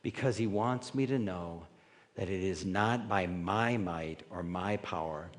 because 0.01 0.36
He 0.36 0.46
wants 0.46 0.94
me 0.94 1.06
to 1.06 1.18
know 1.18 1.65
that 2.15 2.30
it 2.30 2.44
is 2.44 2.65
not 2.65 3.08
by 3.08 3.27
my 3.27 3.77
might 3.77 4.24
or 4.30 4.44
my 4.44 4.75
power, 4.75 5.30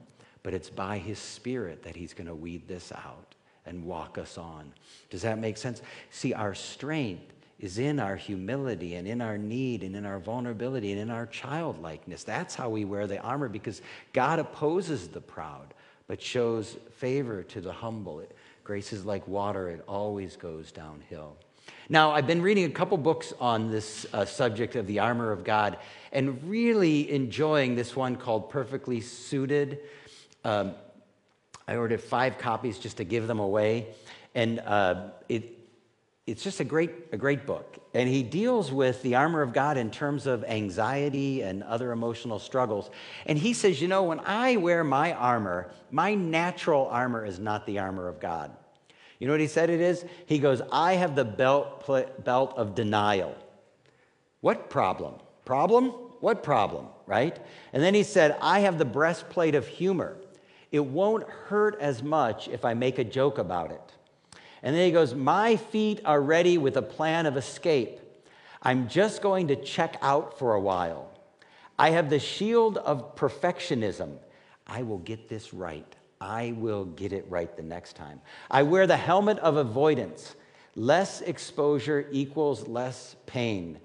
but 0.43 0.55
it's 0.55 0.71
by 0.71 0.97
His 0.97 1.19
Spirit 1.19 1.83
that 1.83 1.95
He's 1.95 2.14
going 2.14 2.29
to 2.29 2.35
weed 2.35 2.67
this 2.67 2.91
out 2.91 3.34
and 3.66 3.85
walk 3.85 4.18
us 4.18 4.38
on. 4.38 4.73
Does 5.11 5.23
that 5.23 5.38
make 5.38 5.56
sense? 5.56 5.83
See, 6.11 6.35
our 6.35 6.54
strength 6.54 7.33
is 7.59 7.78
in 7.78 7.99
our 7.99 8.16
humility 8.16 8.97
and 8.97 9.06
in 9.06 9.21
our 9.21 9.38
need 9.38 9.83
and 9.83 9.97
in 9.97 10.04
our 10.04 10.18
vulnerability 10.18 10.92
and 10.92 11.00
in 11.00 11.11
our 11.11 11.26
childlikeness. 11.26 12.25
That's 12.25 12.54
how 12.54 12.68
we 12.68 12.85
wear 12.85 13.06
the 13.06 13.21
armor 13.21 13.49
because 13.49 13.80
God 14.12 14.38
opposes 14.38 15.09
the 15.09 15.21
proud 15.21 15.75
but 16.06 16.21
shows 16.21 16.76
favor 16.97 17.42
to 17.42 17.61
the 17.61 17.73
humble. 17.73 18.23
Grace 18.62 18.92
is 18.92 19.04
like 19.04 19.26
water, 19.26 19.68
it 19.68 19.83
always 19.88 20.37
goes 20.37 20.73
downhill. 20.73 21.37
Now, 21.88 22.12
I've 22.12 22.26
been 22.26 22.42
reading 22.42 22.64
a 22.64 22.71
couple 22.71 22.97
books 22.99 23.33
on 23.40 23.71
this 23.71 24.06
uh, 24.12 24.25
subject 24.25 24.76
of 24.76 24.87
the 24.87 24.99
armor 24.99 25.33
of 25.33 25.44
God 25.44 25.78
and 26.12 26.42
really 26.49 27.11
enjoying 27.11 27.75
this 27.75 27.97
one 27.97 28.16
called 28.16 28.50
Perfectly 28.50 29.00
Suited. 29.00 29.80
Um, 30.44 30.75
I 31.66 31.76
ordered 31.76 32.00
five 32.00 32.38
copies 32.38 32.78
just 32.78 32.99
to 32.99 33.04
give 33.04 33.26
them 33.26 33.40
away. 33.40 33.88
And 34.35 34.61
uh, 34.61 35.09
it, 35.28 35.59
it's 36.26 36.42
just 36.42 36.61
a 36.61 36.64
great, 36.64 36.90
a 37.12 37.16
great 37.16 37.47
book. 37.47 37.78
And 37.94 38.09
he 38.09 38.23
deals 38.23 38.73
with 38.73 39.02
the 39.02 39.14
armor 39.14 39.42
of 39.42 39.52
God 39.52 39.76
in 39.76 39.90
terms 39.90 40.26
of 40.26 40.42
anxiety 40.44 41.42
and 41.42 41.62
other 41.62 41.92
emotional 41.92 42.38
struggles. 42.38 42.90
And 43.26 43.38
he 43.38 43.54
says, 43.54 43.80
you 43.80 43.88
know, 43.88 44.02
when 44.02 44.21
I 44.21 44.56
wear 44.56 44.83
my 44.83 45.12
armor, 45.12 45.71
my 45.90 46.14
natural 46.14 46.87
armor 46.87 47.25
is 47.25 47.38
not 47.38 47.66
the 47.66 47.78
armor 47.78 48.09
of 48.09 48.21
God. 48.21 48.50
You 49.18 49.28
know 49.28 49.33
what 49.33 49.40
he 49.40 49.47
said 49.47 49.71
it 49.71 49.80
is? 49.80 50.04
He 50.26 50.38
goes, 50.38 50.61
I 50.73 50.94
have 50.94 51.14
the 51.14 51.25
belt, 51.25 51.87
belt 52.25 52.54
of 52.56 52.75
denial. 52.75 53.37
What 54.40 54.68
problem? 54.68 55.14
Problem? 55.44 55.87
What 56.21 56.42
problem, 56.42 56.88
right? 57.06 57.38
And 57.73 57.83
then 57.83 57.94
he 57.94 58.02
said, 58.02 58.37
I 58.40 58.61
have 58.61 58.78
the 58.78 58.85
breastplate 58.85 59.54
of 59.54 59.68
humor. 59.68 60.16
It 60.75 60.85
won't 60.85 61.28
hurt 61.28 61.78
as 61.78 62.02
much 62.02 62.49
if 62.49 62.64
I 62.64 62.75
make 62.75 62.99
a 62.99 63.04
joke 63.04 63.38
about 63.38 63.71
it. 63.71 63.93
And 64.61 64.75
then 64.75 64.85
he 64.85 64.90
goes, 64.90 65.14
My 65.14 65.54
feet 65.54 66.00
are 66.04 66.21
ready 66.21 66.59
with 66.59 66.76
a 66.76 66.83
plan 66.83 67.26
of 67.26 67.37
escape. 67.37 68.00
I'm 68.61 68.88
just 68.88 69.23
going 69.23 69.47
to 69.47 69.54
check 69.54 69.97
out 70.02 70.37
for 70.37 70.54
a 70.54 70.61
while. 70.61 71.12
I 71.78 71.90
have 71.90 72.11
the 72.11 72.19
shield 72.19 72.78
of 72.78 73.14
perfectionism. 73.14 74.16
I 74.66 74.83
will 74.83 74.99
get 74.99 75.28
this 75.28 75.54
right. 75.54 75.87
I 76.21 76.57
will 76.59 76.87
get 76.87 77.12
it 77.12 77.26
right 77.28 77.57
the 77.57 77.62
next 77.62 77.95
time. 77.95 78.21
I 78.50 78.64
wear 78.64 78.88
the 78.88 78.97
helmet 78.97 79.38
of 79.38 79.57
avoidance. 79.57 80.35
Less 80.75 81.21
exposure 81.21 82.09
equals 82.11 82.66
less 82.66 83.14
pain. 83.26 83.78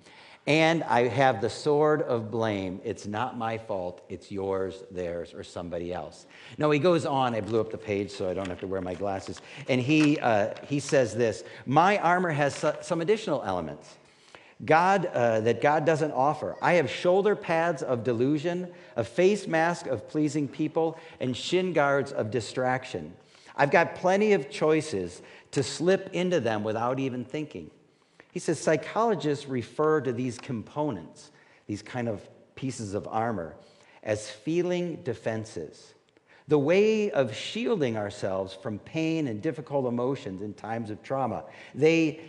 And 0.47 0.83
I 0.83 1.07
have 1.07 1.41
the 1.41 1.49
sword 1.49 2.01
of 2.01 2.31
blame. 2.31 2.81
It's 2.83 3.05
not 3.05 3.37
my 3.37 3.57
fault. 3.57 4.01
It's 4.09 4.31
yours, 4.31 4.83
theirs, 4.89 5.33
or 5.33 5.43
somebody 5.43 5.93
else. 5.93 6.25
No, 6.57 6.71
he 6.71 6.79
goes 6.79 7.05
on. 7.05 7.35
I 7.35 7.41
blew 7.41 7.59
up 7.59 7.71
the 7.71 7.77
page 7.77 8.09
so 8.09 8.29
I 8.29 8.33
don't 8.33 8.47
have 8.47 8.59
to 8.61 8.67
wear 8.67 8.81
my 8.81 8.95
glasses. 8.95 9.41
And 9.67 9.79
he, 9.79 10.17
uh, 10.19 10.53
he 10.67 10.79
says 10.79 11.13
this 11.13 11.43
My 11.65 11.97
armor 11.99 12.31
has 12.31 12.65
some 12.81 13.01
additional 13.01 13.43
elements. 13.43 13.97
God, 14.65 15.05
uh, 15.05 15.39
that 15.41 15.61
God 15.61 15.85
doesn't 15.85 16.11
offer. 16.11 16.55
I 16.61 16.73
have 16.73 16.89
shoulder 16.89 17.35
pads 17.35 17.81
of 17.81 18.03
delusion, 18.03 18.73
a 18.97 19.05
face 19.05 19.47
mask 19.47 19.87
of 19.87 20.09
pleasing 20.09 20.49
people, 20.49 20.99
and 21.21 21.35
shin 21.35 21.71
guards 21.71 22.11
of 22.11 22.29
distraction. 22.29 23.13
I've 23.55 23.71
got 23.71 23.95
plenty 23.95 24.33
of 24.33 24.49
choices 24.49 25.21
to 25.51 25.63
slip 25.63 26.09
into 26.13 26.39
them 26.39 26.63
without 26.63 26.99
even 26.99 27.23
thinking. 27.23 27.71
He 28.39 28.41
says 28.41 28.57
psychologists 28.57 29.49
refer 29.49 29.99
to 29.99 30.13
these 30.13 30.37
components, 30.37 31.31
these 31.67 31.81
kind 31.81 32.07
of 32.07 32.25
pieces 32.55 32.93
of 32.93 33.05
armor, 33.05 33.53
as 34.01 34.29
feeling 34.29 35.03
defenses. 35.03 35.93
The 36.47 36.57
way 36.57 37.11
of 37.11 37.35
shielding 37.35 37.97
ourselves 37.97 38.53
from 38.53 38.79
pain 38.79 39.27
and 39.27 39.41
difficult 39.41 39.87
emotions 39.87 40.41
in 40.41 40.53
times 40.53 40.89
of 40.89 41.03
trauma. 41.03 41.43
They 41.75 42.21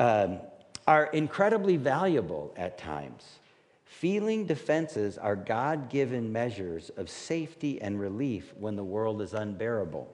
um, 0.00 0.40
are 0.88 1.06
incredibly 1.12 1.76
valuable 1.76 2.52
at 2.56 2.76
times. 2.76 3.38
Feeling 3.84 4.46
defenses 4.46 5.16
are 5.16 5.36
God 5.36 5.88
given 5.88 6.32
measures 6.32 6.90
of 6.96 7.08
safety 7.08 7.80
and 7.80 8.00
relief 8.00 8.52
when 8.58 8.74
the 8.74 8.82
world 8.82 9.22
is 9.22 9.32
unbearable. 9.32 10.12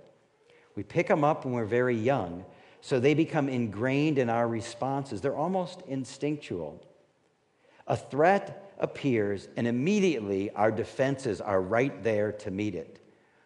We 0.75 0.83
pick 0.83 1.09
them 1.09 1.25
up 1.25 1.47
when 1.47 1.55
we're 1.55 1.65
very 1.65 1.97
young 1.97 2.45
so 2.81 3.01
they 3.01 3.15
become 3.15 3.49
ingrained 3.49 4.19
in 4.19 4.31
our 4.31 4.47
responses. 4.47 5.21
They're 5.21 5.37
almost 5.37 5.83
instinctual. 5.89 6.85
A 7.87 7.97
threat 7.97 8.75
appears, 8.79 9.49
and 9.57 9.67
immediately 9.67 10.51
our 10.51 10.71
defenses 10.71 11.41
are 11.41 11.61
right 11.61 12.03
there 12.03 12.33
to 12.33 12.51
meet 12.51 12.75
it. 12.75 13.01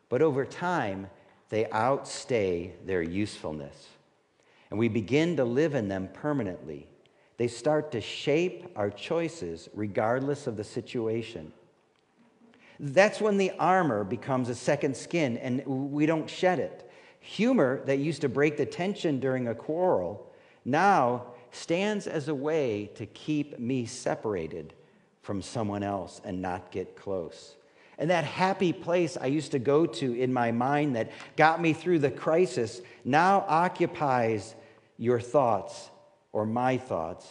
But 0.08 0.22
over 0.22 0.44
time, 0.44 1.08
they 1.48 1.68
outstay 1.70 2.72
their 2.84 3.02
usefulness. 3.02 3.88
And 4.70 4.78
we 4.78 4.88
begin 4.88 5.36
to 5.36 5.44
live 5.44 5.74
in 5.74 5.88
them 5.88 6.08
permanently. 6.12 6.88
They 7.36 7.48
start 7.48 7.92
to 7.92 8.00
shape 8.00 8.72
our 8.76 8.90
choices 8.90 9.68
regardless 9.74 10.46
of 10.46 10.56
the 10.56 10.64
situation. 10.64 11.52
That's 12.80 13.20
when 13.20 13.36
the 13.36 13.52
armor 13.58 14.02
becomes 14.02 14.48
a 14.48 14.54
second 14.54 14.96
skin 14.96 15.36
and 15.38 15.64
we 15.66 16.06
don't 16.06 16.28
shed 16.28 16.58
it. 16.58 16.90
Humor 17.22 17.82
that 17.86 17.98
used 17.98 18.20
to 18.20 18.28
break 18.28 18.56
the 18.56 18.66
tension 18.66 19.20
during 19.20 19.48
a 19.48 19.54
quarrel 19.54 20.30
now 20.64 21.26
stands 21.52 22.06
as 22.06 22.28
a 22.28 22.34
way 22.34 22.90
to 22.96 23.06
keep 23.06 23.58
me 23.58 23.86
separated 23.86 24.74
from 25.22 25.40
someone 25.40 25.82
else 25.82 26.20
and 26.24 26.42
not 26.42 26.70
get 26.70 26.96
close. 26.96 27.54
And 27.98 28.10
that 28.10 28.24
happy 28.24 28.72
place 28.72 29.16
I 29.16 29.26
used 29.26 29.52
to 29.52 29.58
go 29.58 29.86
to 29.86 30.14
in 30.14 30.32
my 30.32 30.50
mind 30.50 30.96
that 30.96 31.12
got 31.36 31.60
me 31.60 31.72
through 31.72 32.00
the 32.00 32.10
crisis 32.10 32.80
now 33.04 33.44
occupies 33.46 34.54
your 34.98 35.20
thoughts 35.20 35.90
or 36.32 36.44
my 36.46 36.78
thoughts 36.78 37.28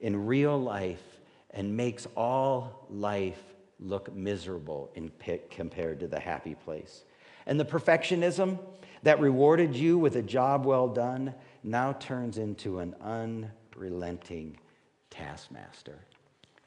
in 0.00 0.26
real 0.26 0.60
life 0.60 1.02
and 1.50 1.76
makes 1.76 2.06
all 2.16 2.86
life 2.90 3.42
look 3.80 4.14
miserable 4.14 4.90
in, 4.94 5.10
compared 5.50 6.00
to 6.00 6.06
the 6.06 6.20
happy 6.20 6.54
place. 6.54 7.04
And 7.46 7.58
the 7.58 7.64
perfectionism, 7.64 8.58
that 9.02 9.20
rewarded 9.20 9.74
you 9.74 9.98
with 9.98 10.16
a 10.16 10.22
job 10.22 10.64
well 10.64 10.88
done 10.88 11.34
now 11.62 11.92
turns 11.92 12.38
into 12.38 12.78
an 12.78 12.94
unrelenting 13.02 14.56
taskmaster. 15.10 15.98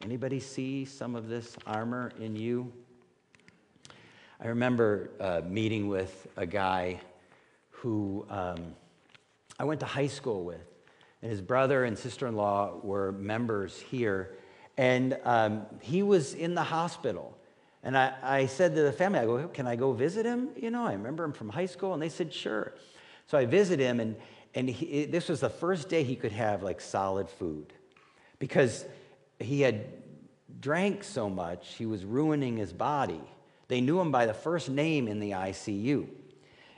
Anybody 0.01 0.39
see 0.39 0.85
some 0.85 1.15
of 1.15 1.29
this 1.29 1.55
armor 1.65 2.11
in 2.19 2.35
you? 2.35 2.71
I 4.39 4.47
remember 4.47 5.11
uh, 5.19 5.41
meeting 5.47 5.87
with 5.87 6.27
a 6.35 6.45
guy 6.45 6.99
who 7.69 8.25
um, 8.29 8.75
I 9.57 9.63
went 9.63 9.79
to 9.79 9.85
high 9.85 10.07
school 10.07 10.43
with, 10.43 10.67
and 11.21 11.31
his 11.31 11.41
brother 11.41 11.85
and 11.85 11.97
sister 11.97 12.27
in 12.27 12.35
law 12.35 12.79
were 12.83 13.13
members 13.13 13.79
here, 13.79 14.35
and 14.77 15.17
um, 15.23 15.65
he 15.79 16.03
was 16.03 16.33
in 16.33 16.53
the 16.53 16.63
hospital. 16.63 17.34
And 17.85 17.95
I, 17.95 18.13
I 18.23 18.45
said 18.47 18.75
to 18.75 18.81
the 18.81 18.91
family, 18.91 19.19
I 19.19 19.25
go, 19.25 19.47
can 19.47 19.67
I 19.67 19.75
go 19.75 19.93
visit 19.93 20.25
him? 20.25 20.49
You 20.57 20.71
know, 20.71 20.83
I 20.83 20.93
remember 20.93 21.23
him 21.23 21.33
from 21.33 21.49
high 21.49 21.67
school. 21.67 21.93
And 21.93 22.01
they 22.01 22.09
said, 22.09 22.33
sure. 22.33 22.73
So 23.27 23.37
I 23.37 23.45
visit 23.45 23.79
him, 23.79 23.99
and, 23.99 24.15
and 24.55 24.67
he, 24.67 25.05
this 25.05 25.29
was 25.29 25.39
the 25.39 25.49
first 25.49 25.87
day 25.87 26.03
he 26.03 26.15
could 26.15 26.31
have 26.31 26.63
like 26.63 26.81
solid 26.81 27.29
food 27.29 27.73
because 28.39 28.85
he 29.39 29.61
had 29.61 29.85
drank 30.59 31.03
so 31.03 31.29
much, 31.29 31.75
he 31.75 31.85
was 31.85 32.03
ruining 32.05 32.57
his 32.57 32.73
body. 32.73 33.21
They 33.67 33.81
knew 33.81 33.99
him 33.99 34.11
by 34.11 34.25
the 34.25 34.33
first 34.33 34.69
name 34.69 35.07
in 35.07 35.19
the 35.19 35.31
ICU. 35.31 36.07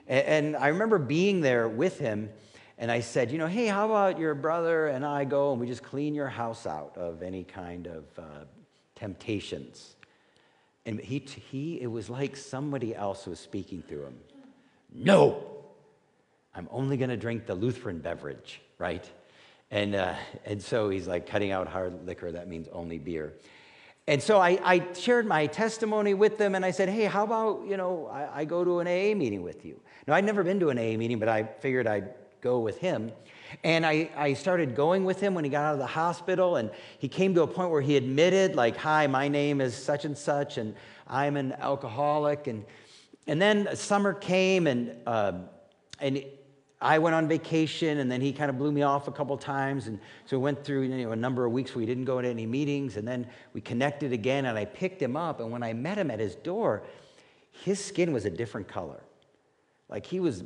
And, 0.07 0.55
I 0.55 0.67
remember 0.67 0.99
being 0.99 1.41
there 1.41 1.67
with 1.67 1.99
him, 1.99 2.29
and 2.77 2.89
I 2.89 3.01
said, 3.01 3.29
you 3.29 3.37
know, 3.37 3.47
hey, 3.47 3.67
how 3.67 3.85
about 3.85 4.19
your 4.19 4.33
brother 4.35 4.87
and 4.87 5.05
I 5.05 5.25
go 5.25 5.51
and 5.51 5.59
we 5.59 5.67
just 5.67 5.83
clean 5.83 6.15
your 6.15 6.29
house 6.29 6.65
out 6.65 6.97
of 6.97 7.21
any 7.21 7.43
kind 7.43 7.87
of 7.87 8.05
uh, 8.17 8.23
temptations? 8.95 9.96
And 10.87 11.01
he, 11.01 11.19
he, 11.51 11.81
it 11.81 11.91
was 11.91 12.09
like 12.09 12.37
somebody 12.37 12.95
else 12.95 13.27
was 13.27 13.41
speaking 13.41 13.83
through 13.83 14.05
him. 14.05 14.17
No, 14.93 15.43
I'm 16.55 16.69
only 16.71 16.95
going 16.95 17.09
to 17.09 17.17
drink 17.17 17.45
the 17.45 17.53
Lutheran 17.53 17.99
beverage, 17.99 18.61
right? 18.79 19.07
And, 19.69 19.95
uh, 19.95 20.15
and 20.45 20.61
so 20.63 20.89
he's 20.89 21.05
like 21.05 21.27
cutting 21.27 21.51
out 21.51 21.67
hard 21.67 22.05
liquor, 22.05 22.31
that 22.31 22.47
means 22.47 22.69
only 22.71 22.99
beer. 22.99 23.33
And 24.07 24.23
so 24.23 24.39
I, 24.39 24.57
I 24.63 24.93
shared 24.93 25.25
my 25.25 25.47
testimony 25.47 26.13
with 26.13 26.37
them 26.37 26.55
and 26.55 26.63
I 26.63 26.71
said, 26.71 26.87
hey, 26.87 27.03
how 27.03 27.25
about, 27.25 27.65
you 27.67 27.75
know, 27.75 28.07
I, 28.07 28.39
I 28.39 28.45
go 28.45 28.63
to 28.63 28.79
an 28.79 28.87
AA 28.87 29.13
meeting 29.13 29.43
with 29.43 29.65
you. 29.65 29.81
Now, 30.07 30.13
I'd 30.13 30.23
never 30.23 30.41
been 30.41 30.61
to 30.61 30.69
an 30.69 30.79
AA 30.79 30.97
meeting, 30.97 31.19
but 31.19 31.27
I 31.27 31.43
figured 31.43 31.85
I'd 31.85 32.13
go 32.39 32.59
with 32.59 32.77
him. 32.77 33.11
And 33.63 33.85
I, 33.85 34.09
I 34.15 34.33
started 34.33 34.75
going 34.75 35.05
with 35.05 35.19
him 35.19 35.33
when 35.33 35.43
he 35.43 35.49
got 35.49 35.63
out 35.63 35.73
of 35.73 35.79
the 35.79 35.85
hospital, 35.87 36.57
and 36.57 36.69
he 36.99 37.07
came 37.07 37.33
to 37.35 37.43
a 37.43 37.47
point 37.47 37.71
where 37.71 37.81
he 37.81 37.97
admitted, 37.97 38.55
like, 38.55 38.77
hi, 38.77 39.07
my 39.07 39.27
name 39.27 39.61
is 39.61 39.75
such 39.75 40.05
and 40.05 40.17
such, 40.17 40.57
and 40.57 40.75
I'm 41.07 41.37
an 41.37 41.53
alcoholic. 41.53 42.47
And, 42.47 42.65
and 43.25 43.41
then 43.41 43.75
summer 43.75 44.13
came, 44.13 44.67
and, 44.67 44.95
uh, 45.05 45.33
and 45.99 46.23
I 46.79 46.99
went 46.99 47.15
on 47.15 47.27
vacation, 47.27 47.97
and 47.99 48.11
then 48.11 48.21
he 48.21 48.31
kind 48.33 48.49
of 48.49 48.57
blew 48.57 48.71
me 48.71 48.83
off 48.83 49.07
a 49.07 49.11
couple 49.11 49.37
times. 49.37 49.87
And 49.87 49.99
so 50.25 50.37
we 50.37 50.43
went 50.43 50.63
through 50.63 50.81
you 50.81 51.05
know, 51.05 51.11
a 51.11 51.15
number 51.15 51.45
of 51.45 51.51
weeks 51.51 51.73
where 51.73 51.79
we 51.79 51.85
didn't 51.85 52.05
go 52.05 52.21
to 52.21 52.27
any 52.27 52.45
meetings, 52.45 52.97
and 52.97 53.07
then 53.07 53.27
we 53.53 53.61
connected 53.61 54.13
again, 54.13 54.45
and 54.45 54.57
I 54.57 54.65
picked 54.65 55.01
him 55.01 55.17
up. 55.17 55.39
And 55.39 55.51
when 55.51 55.63
I 55.63 55.73
met 55.73 55.97
him 55.97 56.11
at 56.11 56.19
his 56.19 56.35
door, 56.35 56.83
his 57.63 57.83
skin 57.83 58.13
was 58.13 58.25
a 58.25 58.29
different 58.29 58.67
color. 58.67 59.01
Like 59.89 60.05
he 60.05 60.19
was 60.19 60.43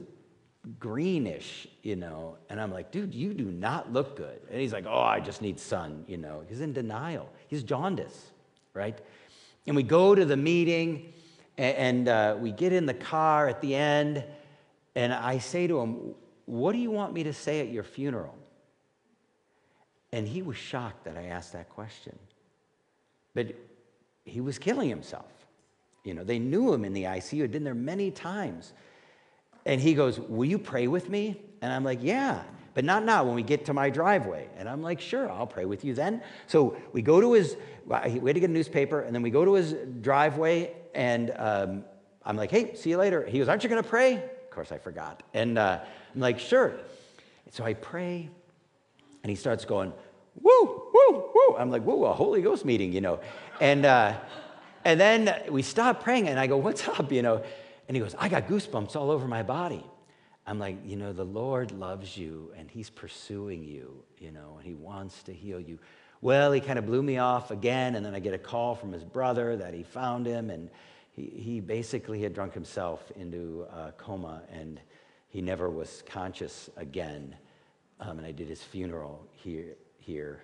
greenish, 0.79 1.67
you 1.81 1.95
know. 1.95 2.37
And 2.49 2.59
I'm 2.59 2.71
like, 2.71 2.91
dude, 2.91 3.13
you 3.13 3.33
do 3.33 3.45
not 3.45 3.91
look 3.91 4.15
good. 4.15 4.39
And 4.49 4.59
he's 4.59 4.73
like, 4.73 4.85
oh, 4.87 4.99
I 4.99 5.19
just 5.19 5.41
need 5.41 5.59
sun, 5.59 6.03
you 6.07 6.17
know. 6.17 6.43
He's 6.47 6.61
in 6.61 6.73
denial. 6.73 7.29
He's 7.47 7.63
jaundice, 7.63 8.31
right? 8.73 8.99
And 9.67 9.75
we 9.75 9.83
go 9.83 10.15
to 10.15 10.25
the 10.25 10.37
meeting 10.37 11.13
and, 11.57 12.07
uh, 12.07 12.37
we 12.39 12.51
get 12.51 12.73
in 12.73 12.85
the 12.85 12.93
car 12.93 13.47
at 13.47 13.61
the 13.61 13.75
end. 13.75 14.23
And 14.95 15.13
I 15.13 15.37
say 15.37 15.67
to 15.67 15.79
him, 15.79 16.15
what 16.45 16.73
do 16.73 16.79
you 16.79 16.91
want 16.91 17.13
me 17.13 17.23
to 17.23 17.33
say 17.33 17.61
at 17.61 17.69
your 17.69 17.83
funeral? 17.83 18.35
And 20.11 20.27
he 20.27 20.41
was 20.41 20.57
shocked 20.57 21.05
that 21.05 21.17
I 21.17 21.25
asked 21.25 21.53
that 21.53 21.69
question. 21.69 22.17
But 23.33 23.55
he 24.25 24.41
was 24.41 24.59
killing 24.59 24.89
himself. 24.89 25.31
You 26.03 26.13
know, 26.13 26.23
they 26.23 26.39
knew 26.39 26.73
him 26.73 26.83
in 26.83 26.93
the 26.93 27.03
ICU, 27.03 27.41
had 27.41 27.51
been 27.51 27.63
there 27.63 27.75
many 27.75 28.11
times. 28.11 28.73
And 29.65 29.79
he 29.79 29.93
goes, 29.93 30.19
Will 30.19 30.45
you 30.45 30.57
pray 30.57 30.87
with 30.87 31.09
me? 31.09 31.41
And 31.61 31.71
I'm 31.71 31.83
like, 31.83 31.99
Yeah, 32.01 32.43
but 32.73 32.85
not 32.85 33.03
now 33.03 33.23
when 33.23 33.35
we 33.35 33.43
get 33.43 33.65
to 33.65 33.73
my 33.73 33.89
driveway. 33.89 34.47
And 34.57 34.67
I'm 34.67 34.81
like, 34.81 34.99
Sure, 35.01 35.29
I'll 35.31 35.47
pray 35.47 35.65
with 35.65 35.83
you 35.83 35.93
then. 35.93 36.21
So 36.47 36.77
we 36.93 37.01
go 37.01 37.21
to 37.21 37.33
his, 37.33 37.55
we 37.85 37.95
had 37.95 38.23
to 38.23 38.39
get 38.39 38.49
a 38.49 38.53
newspaper, 38.53 39.01
and 39.01 39.13
then 39.13 39.21
we 39.21 39.29
go 39.29 39.45
to 39.45 39.53
his 39.53 39.75
driveway, 40.01 40.73
and 40.95 41.31
um, 41.35 41.83
I'm 42.25 42.37
like, 42.37 42.51
Hey, 42.51 42.75
see 42.75 42.89
you 42.89 42.97
later. 42.97 43.25
He 43.25 43.39
goes, 43.39 43.49
Aren't 43.49 43.63
you 43.63 43.69
going 43.69 43.83
to 43.83 43.89
pray? 43.89 44.15
Of 44.15 44.49
course, 44.51 44.71
I 44.71 44.77
forgot. 44.77 45.23
And 45.33 45.57
uh, 45.57 45.79
I'm 46.13 46.21
like, 46.21 46.39
Sure. 46.39 46.73
So 47.51 47.65
I 47.65 47.73
pray, 47.73 48.29
and 49.23 49.29
he 49.29 49.35
starts 49.35 49.65
going, 49.65 49.93
Woo, 50.41 50.91
woo, 50.93 51.29
woo. 51.35 51.55
I'm 51.57 51.69
like, 51.69 51.83
Whoa, 51.83 52.05
a 52.05 52.13
Holy 52.13 52.41
Ghost 52.41 52.65
meeting, 52.65 52.93
you 52.93 53.01
know. 53.01 53.19
And, 53.59 53.85
uh, 53.85 54.17
and 54.85 54.99
then 54.99 55.43
we 55.51 55.61
stop 55.61 56.03
praying, 56.03 56.29
and 56.29 56.39
I 56.39 56.47
go, 56.47 56.57
What's 56.57 56.87
up, 56.87 57.11
you 57.11 57.21
know? 57.21 57.43
And 57.91 57.97
he 57.97 58.01
goes, 58.01 58.15
I 58.17 58.29
got 58.29 58.47
goosebumps 58.47 58.95
all 58.95 59.11
over 59.11 59.27
my 59.27 59.43
body. 59.43 59.85
I'm 60.47 60.59
like, 60.59 60.77
you 60.85 60.95
know, 60.95 61.11
the 61.11 61.25
Lord 61.25 61.73
loves 61.73 62.15
you 62.15 62.53
and 62.57 62.71
he's 62.71 62.89
pursuing 62.89 63.65
you, 63.65 64.05
you 64.17 64.31
know, 64.31 64.55
and 64.57 64.65
he 64.65 64.73
wants 64.73 65.23
to 65.23 65.33
heal 65.33 65.59
you. 65.59 65.77
Well, 66.21 66.53
he 66.53 66.61
kind 66.61 66.79
of 66.79 66.85
blew 66.85 67.03
me 67.03 67.17
off 67.17 67.51
again, 67.51 67.95
and 67.95 68.05
then 68.05 68.15
I 68.15 68.19
get 68.19 68.33
a 68.33 68.37
call 68.37 68.75
from 68.75 68.93
his 68.93 69.03
brother 69.03 69.57
that 69.57 69.73
he 69.73 69.83
found 69.83 70.25
him, 70.25 70.49
and 70.49 70.69
he, 71.11 71.33
he 71.35 71.59
basically 71.59 72.21
had 72.21 72.33
drunk 72.33 72.53
himself 72.53 73.11
into 73.17 73.67
a 73.69 73.91
coma, 73.97 74.43
and 74.49 74.79
he 75.27 75.41
never 75.41 75.69
was 75.69 76.01
conscious 76.05 76.69
again. 76.77 77.35
Um, 77.99 78.19
and 78.19 78.25
I 78.25 78.31
did 78.31 78.47
his 78.47 78.63
funeral 78.63 79.27
here, 79.33 79.75
here 79.99 80.43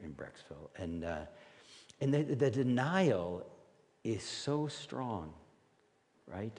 in 0.00 0.12
Brecksville. 0.12 0.68
And, 0.76 1.04
uh, 1.04 1.22
and 2.00 2.14
the, 2.14 2.22
the 2.22 2.52
denial 2.52 3.44
is 4.04 4.22
so 4.22 4.68
strong, 4.68 5.34
right? 6.28 6.56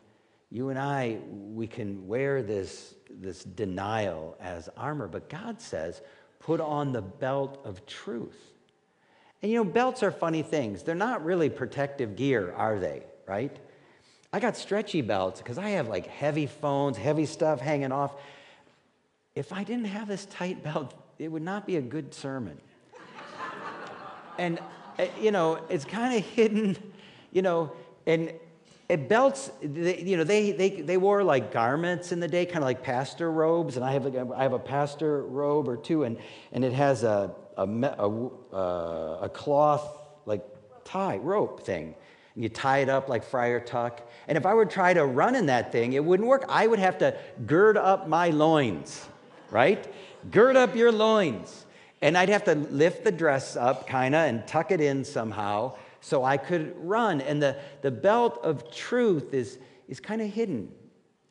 You 0.52 0.70
and 0.70 0.80
I, 0.80 1.18
we 1.30 1.68
can 1.68 2.08
wear 2.08 2.42
this, 2.44 2.96
this 3.10 3.44
denial 3.44 4.38
as 4.40 4.70
armor, 4.78 5.08
but 5.08 5.30
God 5.30 5.62
says, 5.62 6.02
put 6.40 6.62
on 6.62 6.92
the 6.92 7.02
belt 7.02 7.60
of 7.66 7.86
truth. 7.86 8.40
And 9.42 9.52
you 9.52 9.58
know, 9.58 9.70
belts 9.70 10.04
are 10.04 10.12
funny 10.12 10.44
things. 10.44 10.84
They're 10.84 10.96
not 10.96 11.26
really 11.26 11.50
protective 11.50 12.16
gear, 12.16 12.54
are 12.54 12.80
they? 12.80 13.04
Right? 13.28 13.56
I 14.32 14.40
got 14.40 14.58
stretchy 14.58 15.02
belts 15.02 15.42
because 15.42 15.58
I 15.58 15.70
have 15.70 15.88
like 15.88 16.08
heavy 16.08 16.46
phones, 16.46 16.98
heavy 16.98 17.26
stuff 17.26 17.60
hanging 17.62 17.92
off. 17.92 18.16
If 19.34 19.52
I 19.54 19.64
didn't 19.64 19.86
have 19.86 20.08
this 20.08 20.26
tight 20.26 20.64
belt, 20.64 20.94
it 21.20 21.30
would 21.30 21.42
not 21.42 21.66
be 21.66 21.78
a 21.78 21.82
good 21.82 22.14
sermon. 22.14 22.60
and, 24.38 24.60
uh, 25.00 25.06
you 25.20 25.32
know, 25.32 25.60
it's 25.70 25.86
kind 25.86 26.18
of 26.18 26.26
hidden, 26.36 26.78
you 27.32 27.42
know, 27.42 27.72
and 28.06 28.32
it 28.88 29.10
belts, 29.10 29.52
they, 29.64 30.00
you 30.00 30.16
know, 30.18 30.24
they, 30.24 30.52
they, 30.52 30.70
they 30.70 30.98
wore 30.98 31.24
like 31.24 31.52
garments 31.52 32.12
in 32.12 32.20
the 32.20 32.28
day, 32.28 32.46
kind 32.46 32.58
of 32.58 32.66
like 32.66 32.84
pastor 32.84 33.32
robes. 33.32 33.78
And 33.78 33.86
I 33.86 33.94
have, 33.94 34.06
a, 34.06 34.34
I 34.36 34.44
have 34.44 34.54
a 34.54 34.60
pastor 34.60 35.24
robe 35.24 35.68
or 35.68 35.78
two, 35.78 36.04
and, 36.04 36.18
and 36.52 36.64
it 36.64 36.74
has 36.74 37.04
a, 37.04 37.34
a, 37.58 37.64
a, 37.64 38.56
uh, 38.56 39.20
a 39.24 39.30
cloth, 39.30 39.88
like 40.26 40.46
tie, 40.84 41.18
rope 41.18 41.66
thing. 41.66 41.96
And 42.36 42.44
you 42.44 42.50
tie 42.50 42.80
it 42.80 42.90
up 42.90 43.10
like 43.10 43.24
Friar 43.24 43.60
Tuck. 43.60 44.08
And 44.28 44.38
if 44.38 44.46
I 44.46 44.54
would 44.54 44.70
try 44.70 44.94
to 44.94 45.06
run 45.06 45.36
in 45.36 45.48
that 45.48 45.72
thing, 45.72 45.94
it 45.94 46.04
wouldn't 46.04 46.28
work. 46.30 46.46
I 46.48 46.68
would 46.68 46.80
have 46.80 47.00
to 47.00 47.18
gird 47.48 47.78
up 47.78 48.08
my 48.08 48.30
loins, 48.30 49.08
right? 49.50 49.92
Gird 50.30 50.56
up 50.56 50.76
your 50.76 50.92
loins. 50.92 51.66
And 52.04 52.16
I'd 52.16 52.30
have 52.30 52.44
to 52.44 52.54
lift 52.54 53.04
the 53.04 53.12
dress 53.12 53.56
up, 53.56 53.88
kind 53.88 54.14
of, 54.14 54.28
and 54.28 54.46
tuck 54.46 54.70
it 54.70 54.80
in 54.80 55.06
somehow 55.06 55.76
so 56.06 56.24
I 56.24 56.38
could 56.38 56.76
run. 56.78 57.20
And 57.20 57.42
the, 57.42 57.58
the 57.82 57.90
belt 57.90 58.40
of 58.44 58.70
truth 58.72 59.34
is, 59.34 59.58
is 59.88 60.00
kind 60.00 60.22
of 60.22 60.32
hidden, 60.32 60.72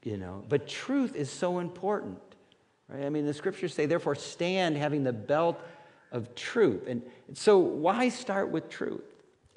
you 0.02 0.16
know. 0.16 0.42
But 0.48 0.66
truth 0.66 1.14
is 1.14 1.30
so 1.30 1.60
important, 1.60 2.18
right? 2.88 3.04
I 3.04 3.08
mean, 3.08 3.24
the 3.24 3.32
scriptures 3.32 3.72
say, 3.72 3.86
therefore, 3.86 4.16
stand 4.16 4.76
having 4.76 5.04
the 5.04 5.12
belt 5.12 5.62
of 6.10 6.34
truth. 6.34 6.88
And 6.88 7.02
so, 7.34 7.56
why 7.58 8.08
start 8.08 8.50
with 8.50 8.68
truth? 8.68 9.04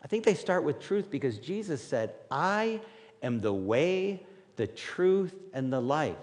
I 0.04 0.08
think 0.08 0.24
they 0.24 0.36
start 0.36 0.64
with 0.64 0.80
truth 0.80 1.10
because 1.10 1.40
Jesus 1.40 1.84
said, 1.84 2.14
I 2.30 2.80
am 3.24 3.40
the 3.40 3.54
way, 3.54 4.24
the 4.56 4.68
truth, 4.68 5.34
and 5.52 5.74
the 5.74 5.82
life. 5.82 6.16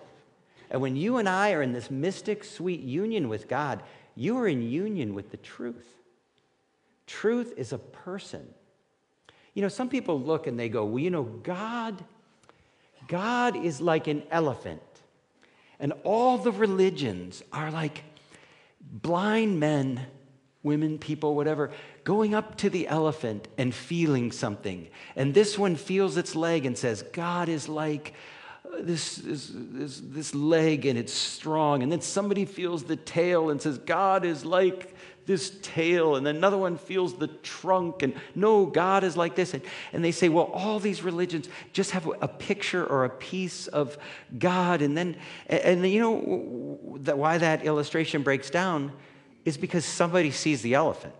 And 0.71 0.81
when 0.81 0.95
you 0.95 1.17
and 1.17 1.29
I 1.29 1.51
are 1.55 1.63
in 1.63 1.73
this 1.73 1.91
mystic, 1.91 2.45
sweet 2.45 2.81
union 2.81 3.29
with 3.29 3.49
God, 3.49 3.83
you 4.15 4.39
are 4.39 4.47
in 4.47 4.63
union 4.63 5.15
with 5.15 5.33
the 5.33 5.37
truth. 5.39 5.97
Truth 7.09 7.55
is 7.57 7.73
a 7.73 7.79
person. 7.79 8.55
You 9.55 9.63
know, 9.63 9.69
some 9.69 9.89
people 9.89 10.21
look 10.21 10.47
and 10.47 10.59
they 10.59 10.69
go, 10.69 10.85
well, 10.85 10.99
you 10.99 11.11
know, 11.11 11.23
God, 11.23 12.05
God 13.09 13.57
is 13.57 13.81
like 13.81 14.07
an 14.09 14.23
elephant. 14.31 14.83
And 15.81 15.93
all 16.03 16.39
the 16.39 16.53
religions 16.53 17.43
are 17.53 17.71
like 17.71 18.03
blind 18.81 19.61
men 19.61 20.07
women, 20.65 20.99
people, 20.99 21.37
whatever, 21.37 21.71
going 22.03 22.35
up 22.35 22.57
to 22.57 22.71
the 22.71 22.89
elephant 22.89 23.47
and 23.57 23.73
feeling 23.73 24.33
something. 24.33 24.89
And 25.15 25.33
this 25.33 25.57
one 25.57 25.77
feels 25.77 26.17
its 26.17 26.35
leg 26.35 26.67
and 26.67 26.77
says, 26.77 27.03
God 27.13 27.49
is 27.49 27.69
like 27.69 28.15
uh, 28.65 28.79
this, 28.81 29.17
this, 29.17 29.53
this, 29.55 30.01
this 30.03 30.35
leg 30.35 30.87
and 30.87 30.99
it's 30.99 31.13
strong. 31.13 31.83
And 31.83 31.93
then 31.93 32.01
somebody 32.01 32.47
feels 32.47 32.83
the 32.83 32.97
tail 32.97 33.51
and 33.51 33.61
says, 33.61 33.79
God 33.79 34.25
is 34.25 34.45
like 34.45 34.97
this 35.27 35.57
tail. 35.63 36.17
And 36.17 36.27
another 36.29 36.59
one 36.59 36.77
feels 36.77 37.15
the 37.15 37.29
trunk 37.29 38.03
and 38.03 38.15
no, 38.35 38.67
God 38.67 39.05
is 39.05 39.17
like 39.17 39.35
this. 39.35 39.55
And, 39.55 39.63
and 39.93 40.05
they 40.05 40.13
say, 40.13 40.29
well, 40.29 40.51
all 40.53 40.79
these 40.79 41.03
religions 41.03 41.49
just 41.73 41.93
have 41.93 42.11
a 42.21 42.29
picture 42.29 42.85
or 42.85 43.05
a 43.05 43.11
piece 43.11 43.67
of 43.67 43.97
God. 44.39 44.83
And 44.83 44.97
then, 44.97 45.17
and, 45.47 45.61
and 45.61 45.87
you 45.87 46.01
know 46.01 46.99
that 47.03 47.19
why 47.19 47.39
that 47.39 47.65
illustration 47.65 48.23
breaks 48.23 48.51
down? 48.51 48.93
is 49.45 49.57
because 49.57 49.85
somebody 49.85 50.31
sees 50.31 50.63
the 50.63 50.75
elephant. 50.75 51.15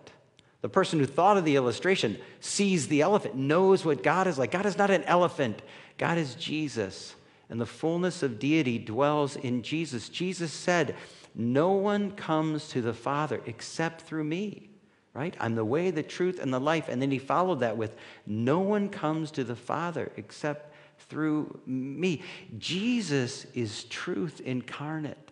The 0.61 0.69
person 0.69 0.99
who 0.99 1.05
thought 1.05 1.37
of 1.37 1.45
the 1.45 1.55
illustration 1.55 2.17
sees 2.39 2.87
the 2.87 3.01
elephant, 3.01 3.35
knows 3.35 3.85
what 3.85 4.01
God 4.01 4.27
is 4.27 4.37
like. 4.37 4.51
God 4.51 4.65
is 4.65 4.77
not 4.77 4.89
an 4.89 5.03
elephant, 5.03 5.61
God 5.97 6.17
is 6.17 6.35
Jesus. 6.35 7.15
And 7.49 7.61
the 7.61 7.67
fullness 7.67 8.23
of 8.23 8.39
deity 8.39 8.79
dwells 8.79 9.35
in 9.35 9.61
Jesus. 9.61 10.09
Jesus 10.09 10.51
said, 10.51 10.95
No 11.35 11.71
one 11.71 12.11
comes 12.11 12.69
to 12.69 12.81
the 12.81 12.93
Father 12.93 13.41
except 13.45 14.01
through 14.01 14.23
me, 14.23 14.69
right? 15.13 15.35
I'm 15.39 15.55
the 15.55 15.65
way, 15.65 15.91
the 15.91 16.03
truth, 16.03 16.39
and 16.39 16.53
the 16.53 16.59
life. 16.59 16.87
And 16.87 17.01
then 17.01 17.11
he 17.11 17.19
followed 17.19 17.59
that 17.59 17.77
with, 17.77 17.95
No 18.25 18.59
one 18.59 18.89
comes 18.89 19.31
to 19.31 19.43
the 19.43 19.55
Father 19.55 20.11
except 20.15 20.73
through 21.09 21.59
me. 21.65 22.21
Jesus 22.57 23.45
is 23.53 23.83
truth 23.85 24.39
incarnate 24.39 25.25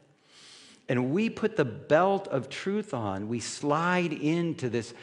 and 0.89 1.11
we 1.11 1.29
put 1.29 1.55
the 1.55 1.65
belt 1.65 2.27
of 2.27 2.49
truth 2.49 2.93
on, 2.93 3.27
we 3.27 3.39
slide 3.39 4.13
into 4.13 4.69
this 4.69 4.93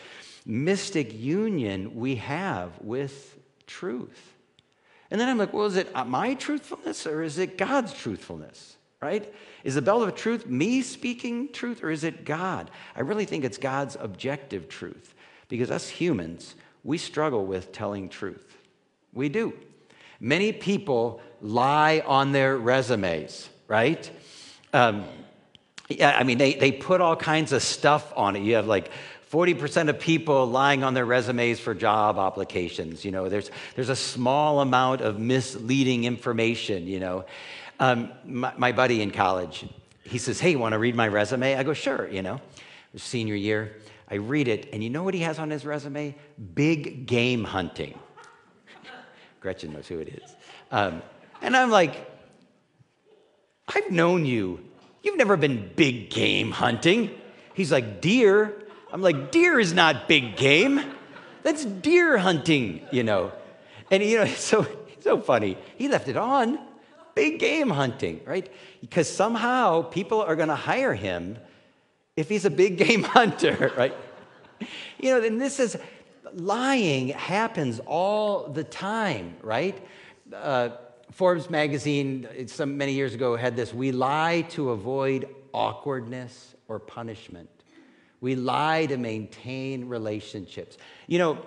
mystic 0.44 1.12
union 1.12 1.96
we 1.96 2.16
have 2.16 2.72
with 2.80 3.38
truth. 3.66 4.34
And 5.10 5.20
then 5.20 5.28
I'm 5.28 5.38
like, 5.38 5.52
well, 5.52 5.66
is 5.66 5.76
it 5.76 5.92
my 6.06 6.34
truthfulness 6.34 7.06
or 7.06 7.22
is 7.22 7.38
it 7.38 7.58
God's 7.58 7.92
truthfulness? 7.92 8.76
Right? 9.02 9.32
Is 9.64 9.76
the 9.76 9.82
belt 9.82 10.06
of 10.06 10.14
truth 10.14 10.46
me 10.46 10.82
speaking 10.82 11.52
truth 11.52 11.82
or 11.82 11.90
is 11.90 12.04
it 12.04 12.24
God? 12.26 12.70
I 12.94 13.00
really 13.00 13.24
think 13.24 13.44
it's 13.44 13.56
God's 13.56 13.96
objective 13.98 14.68
truth 14.68 15.14
because 15.48 15.70
us 15.70 15.88
humans, 15.88 16.54
we 16.84 16.98
struggle 16.98 17.46
with 17.46 17.72
telling 17.72 18.10
truth. 18.10 18.58
We 19.14 19.28
do. 19.28 19.54
Many 20.20 20.52
people 20.52 21.20
lie 21.40 22.02
on 22.06 22.32
their 22.32 22.58
resumes, 22.58 23.48
right? 23.68 24.10
Um, 24.72 25.04
yeah, 25.88 26.16
I 26.16 26.22
mean, 26.24 26.38
they, 26.38 26.54
they 26.54 26.70
put 26.70 27.00
all 27.00 27.16
kinds 27.16 27.52
of 27.52 27.62
stuff 27.62 28.12
on 28.16 28.36
it. 28.36 28.42
You 28.42 28.54
have 28.56 28.66
like 28.66 28.90
40% 29.32 29.88
of 29.88 29.98
people 29.98 30.46
lying 30.46 30.84
on 30.84 30.94
their 30.94 31.06
resumes 31.06 31.58
for 31.58 31.74
job 31.74 32.18
applications. 32.18 33.04
You 33.04 33.12
know, 33.12 33.28
there's, 33.28 33.50
there's 33.76 33.88
a 33.88 33.96
small 33.96 34.60
amount 34.60 35.00
of 35.00 35.18
misleading 35.18 36.04
information, 36.04 36.86
you 36.86 37.00
know. 37.00 37.24
Um, 37.80 38.12
my, 38.24 38.52
my, 38.56 38.72
buddy 38.72 39.02
in 39.02 39.10
college, 39.10 39.66
he 40.04 40.18
says, 40.18 40.38
Hey, 40.38 40.54
want 40.54 40.74
to 40.74 40.78
read 40.78 40.94
my 40.94 41.08
resume? 41.08 41.56
I 41.56 41.62
go, 41.64 41.72
Sure, 41.72 42.08
you 42.08 42.22
know. 42.22 42.40
Senior 42.96 43.34
year, 43.34 43.76
I 44.08 44.16
read 44.16 44.46
it, 44.46 44.68
and 44.72 44.84
you 44.84 44.90
know 44.90 45.02
what 45.02 45.14
he 45.14 45.20
has 45.20 45.38
on 45.38 45.50
his 45.50 45.64
resume? 45.64 46.14
Big 46.54 47.06
game 47.06 47.44
hunting. 47.44 47.98
Gretchen 49.40 49.72
knows 49.72 49.88
who 49.88 49.98
it 49.98 50.08
is. 50.08 50.36
Um, 50.70 51.02
and 51.40 51.56
I'm 51.56 51.70
like, 51.70 52.08
I've 53.68 53.90
known 53.90 54.26
you 54.26 54.70
You've 55.02 55.16
never 55.16 55.36
been 55.36 55.70
big 55.76 56.10
game 56.10 56.50
hunting. 56.50 57.10
He's 57.54 57.72
like, 57.72 58.00
Deer? 58.00 58.54
I'm 58.92 59.02
like, 59.02 59.30
Deer 59.30 59.58
is 59.58 59.72
not 59.72 60.08
big 60.08 60.36
game. 60.36 60.80
That's 61.42 61.64
deer 61.64 62.18
hunting, 62.18 62.86
you 62.92 63.02
know. 63.02 63.32
And, 63.90 64.02
you 64.02 64.18
know, 64.18 64.24
it's 64.24 64.40
so, 64.44 64.66
so 65.00 65.20
funny. 65.20 65.56
He 65.76 65.88
left 65.88 66.08
it 66.08 66.16
on. 66.16 66.58
Big 67.20 67.38
game 67.38 67.68
hunting, 67.68 68.22
right? 68.24 68.50
Because 68.80 69.06
somehow 69.06 69.83
people 69.83 70.22
are 70.22 70.37
going 70.37 70.48
to 70.48 70.54
hire 70.54 70.94
him 70.94 71.37
if 72.16 72.30
he's 72.30 72.46
a 72.46 72.50
big 72.50 72.78
game 72.87 73.02
hunter, 73.02 73.70
right? 73.76 73.94
You 74.98 75.11
know, 75.11 75.22
and 75.22 75.38
this 75.38 75.61
is 75.61 75.76
lying 76.33 77.09
happens 77.09 77.78
all 77.85 78.48
the 78.48 78.64
time, 78.64 79.37
right? 79.42 79.87
Uh, 80.33 80.70
Forbes 81.11 81.50
magazine, 81.50 82.26
some 82.46 82.78
many 82.78 82.94
years 82.94 83.12
ago, 83.12 83.37
had 83.37 83.54
this 83.54 83.74
We 83.74 83.92
lie 83.92 84.46
to 84.50 84.70
avoid 84.70 85.28
awkwardness 85.52 86.54
or 86.68 86.78
punishment. 86.78 87.50
We 88.22 88.35
lie 88.35 88.87
to 88.87 88.96
maintain 88.96 89.88
relationships. 89.88 90.78
You 91.06 91.18
know, 91.18 91.44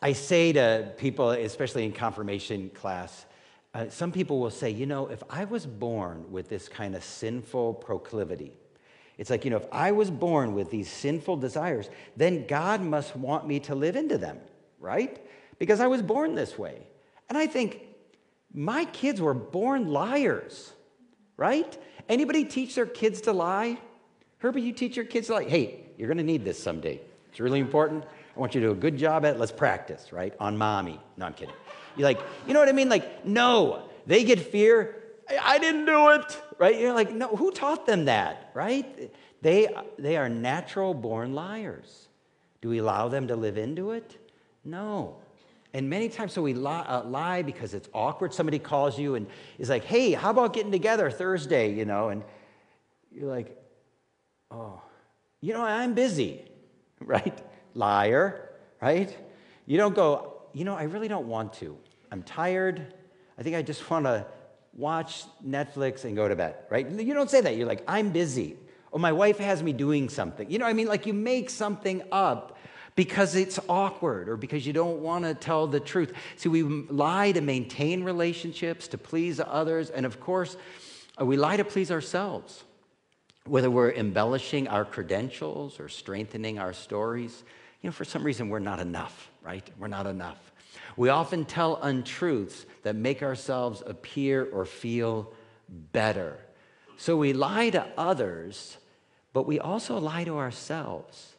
I 0.00 0.12
say 0.12 0.52
to 0.52 0.92
people, 0.98 1.30
especially 1.30 1.84
in 1.84 1.90
confirmation 1.90 2.70
class, 2.70 3.26
uh, 3.72 3.88
some 3.88 4.10
people 4.10 4.40
will 4.40 4.50
say, 4.50 4.70
you 4.70 4.86
know, 4.86 5.06
if 5.06 5.22
I 5.30 5.44
was 5.44 5.64
born 5.66 6.32
with 6.32 6.48
this 6.48 6.68
kind 6.68 6.94
of 6.94 7.04
sinful 7.04 7.74
proclivity, 7.74 8.52
it's 9.16 9.30
like, 9.30 9.44
you 9.44 9.50
know, 9.50 9.58
if 9.58 9.66
I 9.70 9.92
was 9.92 10.10
born 10.10 10.54
with 10.54 10.70
these 10.70 10.90
sinful 10.90 11.36
desires, 11.36 11.90
then 12.16 12.46
God 12.46 12.80
must 12.80 13.14
want 13.14 13.46
me 13.46 13.60
to 13.60 13.74
live 13.74 13.94
into 13.94 14.18
them, 14.18 14.38
right? 14.78 15.24
Because 15.58 15.78
I 15.78 15.86
was 15.86 16.02
born 16.02 16.34
this 16.34 16.58
way. 16.58 16.86
And 17.28 17.36
I 17.38 17.46
think, 17.46 17.82
My 18.52 18.84
kids 18.86 19.20
were 19.20 19.34
born 19.34 19.92
liars, 19.92 20.72
right? 21.36 21.78
Anybody 22.08 22.44
teach 22.44 22.74
their 22.74 22.86
kids 22.86 23.20
to 23.22 23.32
lie? 23.32 23.78
Herbie, 24.38 24.62
you 24.62 24.72
teach 24.72 24.96
your 24.96 25.04
kids 25.04 25.28
to 25.28 25.34
lie. 25.34 25.44
Hey, 25.44 25.84
you're 25.96 26.08
going 26.08 26.18
to 26.18 26.24
need 26.24 26.44
this 26.44 26.60
someday. 26.60 27.00
It's 27.28 27.38
really 27.38 27.60
important. 27.60 28.04
I 28.36 28.40
want 28.40 28.54
you 28.54 28.60
to 28.60 28.68
do 28.68 28.72
a 28.72 28.76
good 28.76 28.96
job 28.96 29.24
at 29.24 29.34
it. 29.34 29.38
Let's 29.38 29.52
practice, 29.52 30.12
right? 30.12 30.34
On 30.38 30.56
mommy. 30.56 31.00
No, 31.16 31.26
I'm 31.26 31.34
kidding. 31.34 31.54
You're 31.96 32.08
like, 32.08 32.20
you 32.46 32.54
know 32.54 32.60
what 32.60 32.68
I 32.68 32.72
mean? 32.72 32.88
Like, 32.88 33.26
no. 33.26 33.82
They 34.06 34.24
get 34.24 34.40
fear. 34.40 34.96
I 35.42 35.58
didn't 35.58 35.84
do 35.84 36.10
it, 36.10 36.42
right? 36.58 36.78
You're 36.78 36.92
like, 36.92 37.12
no, 37.12 37.28
who 37.28 37.50
taught 37.50 37.86
them 37.86 38.06
that, 38.06 38.50
right? 38.54 39.12
They, 39.42 39.68
they 39.98 40.16
are 40.16 40.28
natural 40.28 40.94
born 40.94 41.34
liars. 41.34 42.08
Do 42.60 42.68
we 42.68 42.78
allow 42.78 43.08
them 43.08 43.28
to 43.28 43.36
live 43.36 43.56
into 43.56 43.92
it? 43.92 44.16
No. 44.64 45.16
And 45.72 45.88
many 45.88 46.08
times, 46.08 46.32
so 46.32 46.42
we 46.42 46.52
lie, 46.52 46.80
uh, 46.80 47.04
lie, 47.04 47.42
because 47.42 47.74
it's 47.74 47.88
awkward. 47.94 48.34
Somebody 48.34 48.58
calls 48.58 48.98
you 48.98 49.14
and 49.14 49.26
is 49.58 49.68
like, 49.68 49.84
hey, 49.84 50.12
how 50.12 50.30
about 50.30 50.52
getting 50.52 50.72
together 50.72 51.10
Thursday, 51.10 51.72
you 51.72 51.84
know? 51.84 52.08
And 52.08 52.24
you're 53.12 53.28
like, 53.28 53.56
oh, 54.50 54.82
you 55.40 55.54
know, 55.54 55.62
I'm 55.62 55.94
busy, 55.94 56.44
right? 57.00 57.40
Liar, 57.74 58.50
right? 58.80 59.16
You 59.66 59.76
don't 59.76 59.94
go, 59.94 60.42
you 60.52 60.64
know, 60.64 60.74
I 60.74 60.84
really 60.84 61.08
don't 61.08 61.28
want 61.28 61.52
to. 61.54 61.76
I'm 62.10 62.22
tired. 62.22 62.94
I 63.38 63.42
think 63.42 63.56
I 63.56 63.62
just 63.62 63.88
want 63.90 64.06
to 64.06 64.26
watch 64.74 65.24
Netflix 65.46 66.04
and 66.04 66.16
go 66.16 66.28
to 66.28 66.36
bed, 66.36 66.56
right? 66.70 66.88
You 66.88 67.14
don't 67.14 67.30
say 67.30 67.40
that. 67.40 67.56
You're 67.56 67.66
like, 67.66 67.84
I'm 67.88 68.10
busy. 68.10 68.56
Or 68.92 68.98
my 68.98 69.12
wife 69.12 69.38
has 69.38 69.62
me 69.62 69.72
doing 69.72 70.08
something. 70.08 70.50
You 70.50 70.58
know, 70.58 70.66
I 70.66 70.72
mean, 70.72 70.88
like 70.88 71.06
you 71.06 71.12
make 71.12 71.50
something 71.50 72.02
up 72.10 72.58
because 72.96 73.36
it's 73.36 73.58
awkward 73.68 74.28
or 74.28 74.36
because 74.36 74.66
you 74.66 74.72
don't 74.72 75.00
want 75.00 75.24
to 75.24 75.34
tell 75.34 75.66
the 75.66 75.80
truth. 75.80 76.12
See, 76.36 76.48
we 76.48 76.62
lie 76.62 77.32
to 77.32 77.40
maintain 77.40 78.02
relationships, 78.02 78.88
to 78.88 78.98
please 78.98 79.40
others, 79.40 79.90
and 79.90 80.04
of 80.04 80.20
course, 80.20 80.56
uh, 81.20 81.24
we 81.24 81.36
lie 81.36 81.56
to 81.56 81.64
please 81.64 81.90
ourselves. 81.90 82.64
Whether 83.46 83.70
we're 83.70 83.92
embellishing 83.92 84.68
our 84.68 84.84
credentials 84.84 85.80
or 85.80 85.88
strengthening 85.88 86.58
our 86.58 86.72
stories, 86.72 87.42
you 87.82 87.88
know, 87.88 87.92
for 87.92 88.04
some 88.04 88.22
reason 88.22 88.48
we're 88.48 88.58
not 88.58 88.80
enough, 88.80 89.30
right? 89.42 89.68
We're 89.78 89.88
not 89.88 90.06
enough. 90.06 90.52
We 90.96 91.08
often 91.08 91.44
tell 91.44 91.76
untruths 91.82 92.66
that 92.82 92.94
make 92.94 93.22
ourselves 93.22 93.82
appear 93.86 94.44
or 94.44 94.64
feel 94.64 95.32
better. 95.68 96.38
So 96.96 97.16
we 97.16 97.32
lie 97.32 97.70
to 97.70 97.86
others, 97.96 98.76
but 99.32 99.46
we 99.46 99.58
also 99.58 99.98
lie 99.98 100.24
to 100.24 100.36
ourselves. 100.36 101.34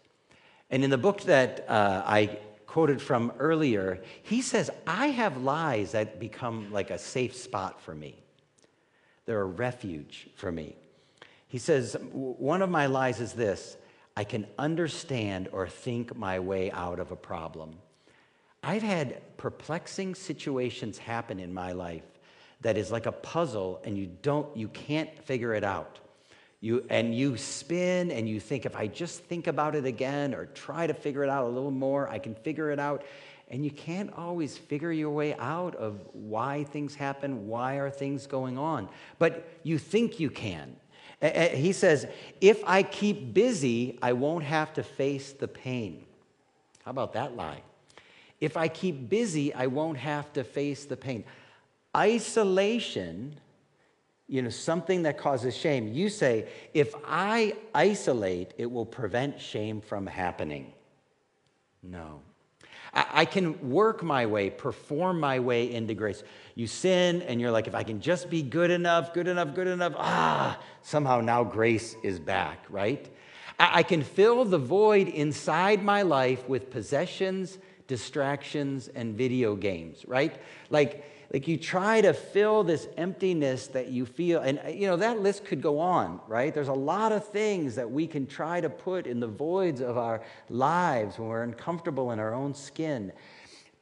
And 0.70 0.84
in 0.84 0.90
the 0.90 0.98
book 0.98 1.22
that 1.24 1.66
uh, 1.70 2.02
I 2.06 2.40
quoted 2.66 3.02
from 3.02 3.34
earlier, 3.38 4.02
he 4.24 4.42
says, 4.42 4.72
I 4.88 5.08
have 5.08 5.38
lies 5.38 5.92
that 5.92 6.20
become 6.20 6.72
like 6.72 6.90
a 6.90 6.98
safe 6.98 7.36
spot 7.36 7.82
for 7.82 7.94
me. 7.94 8.16
They're 9.26 9.42
a 9.42 9.46
refuge 9.46 10.30
for 10.36 10.52
me. 10.52 10.76
He 11.48 11.58
says, 11.58 11.98
One 12.12 12.62
of 12.62 12.70
my 12.70 12.86
lies 12.86 13.20
is 13.20 13.34
this 13.34 13.76
I 14.16 14.24
can 14.24 14.48
understand 14.58 15.50
or 15.52 15.68
think 15.68 16.16
my 16.16 16.40
way 16.40 16.72
out 16.72 17.00
of 17.00 17.12
a 17.12 17.16
problem. 17.16 17.78
I've 18.64 18.84
had 18.84 19.38
perplexing 19.38 20.16
situations 20.16 20.98
happen 20.98 21.40
in 21.40 21.54
my 21.54 21.72
life 21.72 22.04
that 22.62 22.78
is 22.78 22.92
like 22.92 23.06
a 23.06 23.12
puzzle 23.12 23.82
and 23.84 23.98
you 23.98 24.10
don't 24.22 24.56
you 24.56 24.68
can't 24.68 25.10
figure 25.24 25.54
it 25.54 25.64
out. 25.64 26.00
You, 26.64 26.86
and 26.92 27.16
you 27.16 27.38
spin 27.38 28.12
and 28.12 28.30
you 28.30 28.40
think, 28.40 28.68
if 28.68 28.76
I 28.76 28.86
just 28.86 29.24
think 29.24 29.48
about 29.48 29.74
it 29.74 29.86
again 29.86 30.36
or 30.36 30.46
try 30.46 30.86
to 30.86 30.94
figure 30.94 31.24
it 31.24 31.30
out 31.30 31.46
a 31.46 31.50
little 31.50 31.72
more, 31.72 32.08
I 32.08 32.20
can 32.20 32.36
figure 32.36 32.70
it 32.70 32.80
out. 32.80 33.04
And 33.50 33.66
you 33.66 33.72
can't 33.72 34.14
always 34.14 34.60
figure 34.60 34.92
your 34.92 35.10
way 35.10 35.34
out 35.38 35.76
of 35.76 36.00
why 36.14 36.64
things 36.66 36.94
happen, 36.94 37.48
why 37.48 37.78
are 37.78 37.90
things 37.90 38.28
going 38.28 38.60
on. 38.60 38.90
But 39.18 39.50
you 39.64 39.80
think 39.80 40.20
you 40.20 40.30
can. 40.30 40.76
Eh, 41.22 41.32
eh, 41.34 41.56
he 41.56 41.72
says, 41.72 42.08
if 42.40 42.64
I 42.66 42.84
keep 42.84 43.34
busy, 43.34 43.98
I 44.02 44.14
won't 44.14 44.44
have 44.44 44.74
to 44.74 44.84
face 44.84 45.34
the 45.34 45.48
pain. 45.48 46.06
How 46.84 46.92
about 46.92 47.14
that 47.14 47.36
lie? 47.36 47.62
If 48.40 48.58
I 48.58 48.68
keep 48.68 49.10
busy, 49.10 49.54
I 49.54 49.68
won't 49.68 49.98
have 49.98 50.34
to 50.34 50.44
face 50.44 50.86
the 50.86 50.98
pain. 50.98 51.24
Isolation 51.96 53.40
you 54.32 54.42
know, 54.42 54.50
something 54.50 55.04
that 55.04 55.18
causes 55.18 55.58
shame. 55.58 55.92
You 55.92 56.08
say, 56.08 56.48
if 56.74 56.96
I 57.06 57.54
isolate, 57.76 58.54
it 58.58 58.72
will 58.72 58.86
prevent 58.86 59.42
shame 59.42 59.82
from 59.82 60.08
happening. 60.08 60.72
No. 61.84 62.22
I, 62.94 63.24
can 63.24 63.70
work 63.70 64.04
my 64.04 64.26
way, 64.26 64.50
perform 64.50 65.20
my 65.20 65.40
way 65.40 65.72
into 65.72 65.94
grace. 65.94 66.24
You 66.56 66.68
sin, 66.68 67.22
and 67.22 67.40
you're 67.40 67.52
like, 67.52 67.68
if 67.68 67.76
I 67.76 67.84
can 67.84 68.02
just 68.02 68.30
be 68.30 68.42
good 68.42 68.70
enough, 68.70 69.14
good 69.14 69.30
enough, 69.30 69.56
good 69.56 69.68
enough, 69.68 69.94
ah, 69.96 70.60
somehow 70.82 71.22
now 71.22 71.44
grace 71.46 71.96
is 72.04 72.20
back, 72.20 72.66
right? 72.70 73.10
I 73.58 73.84
can 73.84 74.04
fill 74.04 74.44
the 74.44 74.58
void 74.58 75.08
inside 75.08 75.84
my 75.84 76.02
life 76.02 76.50
with 76.50 76.70
possessions, 76.70 77.60
distractions, 77.88 78.88
and 78.90 79.16
video 79.16 79.56
games, 79.56 80.04
right? 80.08 80.36
Like, 80.70 81.21
like 81.32 81.48
you 81.48 81.58
try 81.58 82.02
to 82.02 82.14
fill 82.14 82.64
this 82.64 82.88
emptiness 82.98 83.68
that 83.68 83.88
you 83.88 84.06
feel 84.06 84.42
and 84.42 84.60
you 84.68 84.88
know 84.88 84.98
that 84.98 85.22
list 85.22 85.46
could 85.46 85.62
go 85.62 85.80
on 85.80 86.20
right? 86.28 86.54
There's 86.54 86.68
a 86.68 86.74
lot 86.74 87.12
of 87.12 87.28
things 87.28 87.76
that 87.76 87.90
we 87.90 88.06
can 88.06 88.28
try 88.28 88.60
to 88.62 88.70
put 88.70 89.08
in 89.08 89.20
the 89.20 89.28
voids 89.28 89.82
of 89.82 89.98
our 89.98 90.22
lives 90.50 91.18
when 91.18 91.30
we're 91.30 91.44
uncomfortable 91.44 92.12
in 92.12 92.20
our 92.20 92.34
own 92.34 92.54
skin. 92.54 93.14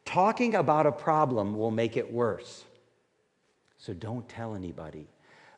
Talking 0.06 0.56
about 0.56 0.86
a 0.86 0.92
problem 0.92 1.56
will 1.56 1.72
make 1.72 1.98
it 1.98 2.12
worse. 2.12 2.64
So 3.78 3.94
don't 3.94 4.28
tell 4.28 4.56
anybody. 4.56 5.08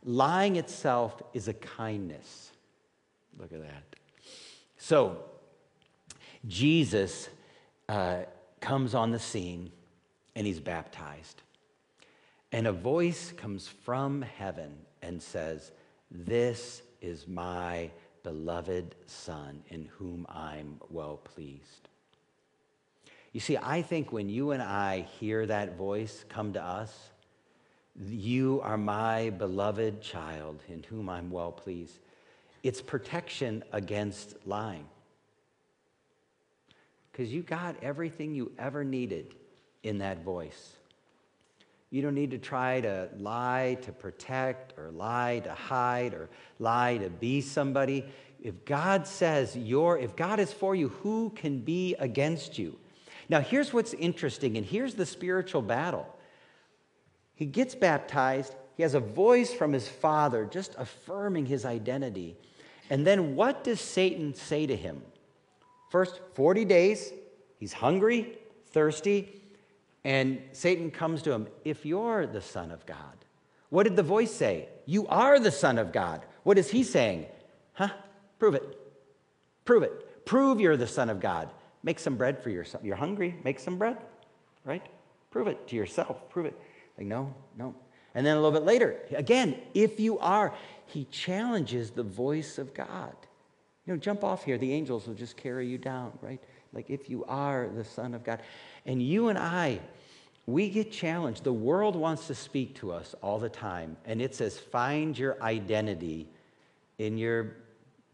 Lying 0.03 0.55
itself 0.55 1.21
is 1.33 1.47
a 1.47 1.53
kindness. 1.53 2.51
Look 3.37 3.51
at 3.51 3.61
that. 3.61 3.83
So 4.77 5.25
jesus 6.47 7.29
uh, 7.89 8.19
comes 8.61 8.95
on 8.95 9.11
the 9.11 9.19
scene 9.19 9.71
and 10.35 10.47
he's 10.47 10.59
baptized 10.59 11.41
and 12.51 12.67
a 12.67 12.71
voice 12.71 13.31
comes 13.37 13.67
from 13.67 14.21
heaven 14.21 14.73
and 15.01 15.21
says, 15.21 15.71
This 16.09 16.81
is 17.01 17.27
my 17.27 17.89
beloved 18.23 18.95
Son, 19.05 19.63
in 19.69 19.85
whom 19.97 20.25
I'm 20.29 20.79
well 20.89 21.17
pleased. 21.17 21.89
You 23.31 23.39
see, 23.39 23.57
I 23.57 23.81
think 23.81 24.11
when 24.11 24.29
you 24.29 24.51
and 24.51 24.61
I 24.61 25.07
hear 25.19 25.45
that 25.45 25.77
voice 25.77 26.25
come 26.27 26.53
to 26.53 26.61
us, 26.61 27.11
you 27.99 28.59
are 28.63 28.77
my 28.77 29.29
beloved 29.31 30.01
child, 30.01 30.61
in 30.67 30.83
whom 30.83 31.09
I'm 31.09 31.29
well 31.29 31.51
pleased. 31.51 31.99
It's 32.63 32.81
protection 32.81 33.63
against 33.71 34.35
lying. 34.45 34.85
Because 37.11 37.31
you 37.33 37.41
got 37.41 37.75
everything 37.81 38.35
you 38.35 38.51
ever 38.59 38.83
needed 38.83 39.35
in 39.83 39.99
that 39.99 40.23
voice. 40.23 40.75
You 41.91 42.01
don't 42.01 42.15
need 42.15 42.31
to 42.31 42.37
try 42.37 42.79
to 42.79 43.09
lie 43.17 43.77
to 43.81 43.91
protect 43.91 44.79
or 44.79 44.91
lie 44.91 45.41
to 45.43 45.53
hide 45.53 46.13
or 46.13 46.29
lie 46.57 46.97
to 46.97 47.09
be 47.09 47.41
somebody. 47.41 48.05
If 48.41 48.63
God 48.63 49.05
says 49.05 49.57
you're, 49.57 49.97
if 49.97 50.15
God 50.15 50.39
is 50.39 50.53
for 50.53 50.73
you, 50.73 50.87
who 50.87 51.31
can 51.35 51.59
be 51.59 51.95
against 51.99 52.57
you? 52.57 52.77
Now, 53.27 53.41
here's 53.41 53.73
what's 53.73 53.93
interesting, 53.93 54.55
and 54.55 54.65
here's 54.65 54.95
the 54.95 55.05
spiritual 55.05 55.61
battle. 55.61 56.07
He 57.35 57.45
gets 57.45 57.75
baptized, 57.75 58.55
he 58.77 58.83
has 58.83 58.93
a 58.93 58.99
voice 59.01 59.53
from 59.53 59.73
his 59.73 59.87
father 59.87 60.45
just 60.45 60.75
affirming 60.77 61.45
his 61.45 61.65
identity. 61.65 62.37
And 62.89 63.05
then 63.05 63.35
what 63.35 63.65
does 63.65 63.81
Satan 63.81 64.33
say 64.33 64.65
to 64.65 64.75
him? 64.75 65.01
First, 65.89 66.21
40 66.35 66.63
days, 66.65 67.11
he's 67.57 67.73
hungry, 67.73 68.37
thirsty, 68.71 69.40
and 70.03 70.41
Satan 70.51 70.91
comes 70.91 71.21
to 71.23 71.31
him, 71.31 71.47
If 71.63 71.85
you're 71.85 72.25
the 72.25 72.41
Son 72.41 72.71
of 72.71 72.85
God, 72.85 73.25
what 73.69 73.83
did 73.83 73.95
the 73.95 74.03
voice 74.03 74.31
say? 74.31 74.67
You 74.85 75.07
are 75.07 75.39
the 75.39 75.51
Son 75.51 75.77
of 75.77 75.91
God. 75.91 76.25
What 76.43 76.57
is 76.57 76.69
he 76.69 76.83
saying? 76.83 77.27
Huh? 77.73 77.89
Prove 78.39 78.55
it. 78.55 78.77
Prove 79.65 79.83
it. 79.83 80.25
Prove 80.25 80.59
you're 80.59 80.77
the 80.77 80.87
Son 80.87 81.09
of 81.09 81.19
God. 81.19 81.49
Make 81.83 81.99
some 81.99 82.15
bread 82.15 82.41
for 82.43 82.49
yourself. 82.49 82.83
You're 82.83 82.95
hungry, 82.95 83.35
make 83.43 83.59
some 83.59 83.77
bread, 83.77 83.97
right? 84.65 84.85
Prove 85.31 85.47
it 85.47 85.67
to 85.69 85.75
yourself. 85.75 86.29
Prove 86.29 86.45
it. 86.45 86.59
Like, 86.97 87.07
no, 87.07 87.33
no. 87.57 87.73
And 88.13 88.25
then 88.25 88.35
a 88.35 88.41
little 88.41 88.51
bit 88.51 88.65
later, 88.65 88.99
again, 89.11 89.55
if 89.73 89.99
you 89.99 90.19
are, 90.19 90.53
he 90.85 91.05
challenges 91.05 91.91
the 91.91 92.03
voice 92.03 92.57
of 92.57 92.73
God. 92.73 93.15
You 93.85 93.93
know, 93.93 93.99
jump 93.99 94.23
off 94.23 94.43
here. 94.43 94.57
The 94.57 94.73
angels 94.73 95.07
will 95.07 95.15
just 95.15 95.37
carry 95.37 95.67
you 95.67 95.77
down, 95.77 96.11
right? 96.21 96.41
Like, 96.73 96.89
if 96.89 97.09
you 97.09 97.25
are 97.25 97.69
the 97.73 97.83
Son 97.83 98.13
of 98.13 98.23
God. 98.23 98.39
And 98.85 99.01
you 99.01 99.27
and 99.27 99.37
I, 99.37 99.79
we 100.45 100.69
get 100.69 100.91
challenged. 100.91 101.43
The 101.43 101.53
world 101.53 101.95
wants 101.95 102.27
to 102.27 102.35
speak 102.35 102.75
to 102.75 102.91
us 102.91 103.13
all 103.21 103.39
the 103.39 103.49
time, 103.49 103.97
and 104.05 104.21
it 104.21 104.35
says, 104.35 104.57
find 104.57 105.17
your 105.17 105.41
identity 105.41 106.27
in, 106.97 107.17
your, 107.17 107.57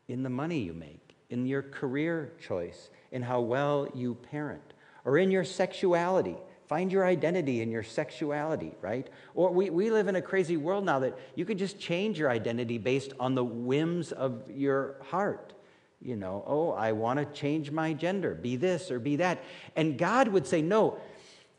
in 0.08 0.24
the 0.24 0.30
money 0.30 0.60
you 0.60 0.74
make, 0.74 1.16
in 1.30 1.46
your 1.46 1.62
career 1.62 2.34
choice, 2.46 2.90
in 3.12 3.22
how 3.22 3.42
well 3.42 3.88
you 3.94 4.16
parent, 4.16 4.74
or 5.06 5.18
in 5.18 5.32
your 5.32 5.44
sexuality. 5.44 6.36
Find 6.68 6.92
your 6.92 7.06
identity 7.06 7.62
in 7.62 7.72
your 7.72 7.84
sexuality, 7.84 8.74
right? 8.82 9.10
Or 9.36 9.52
we, 9.52 9.70
we 9.70 9.90
live 9.90 10.10
in 10.10 10.18
a 10.18 10.22
crazy 10.22 10.58
world 10.58 10.84
now 10.84 11.00
that 11.00 11.18
you 11.36 11.46
can 11.46 11.58
just 11.58 11.80
change 11.80 12.20
your 12.20 12.30
identity 12.30 12.78
based 12.78 13.14
on 13.20 13.36
the 13.36 13.44
whims 13.44 14.12
of 14.12 14.52
your 14.52 14.98
heart. 15.10 15.54
You 16.02 16.16
know, 16.16 16.44
oh, 16.46 16.72
I 16.72 16.92
want 16.92 17.20
to 17.20 17.26
change 17.40 17.72
my 17.72 17.94
gender, 17.94 18.36
be 18.36 18.56
this 18.56 18.92
or 18.92 19.00
be 19.00 19.16
that. 19.18 19.44
And 19.76 19.98
God 19.98 20.28
would 20.28 20.46
say, 20.46 20.62
no, 20.62 21.00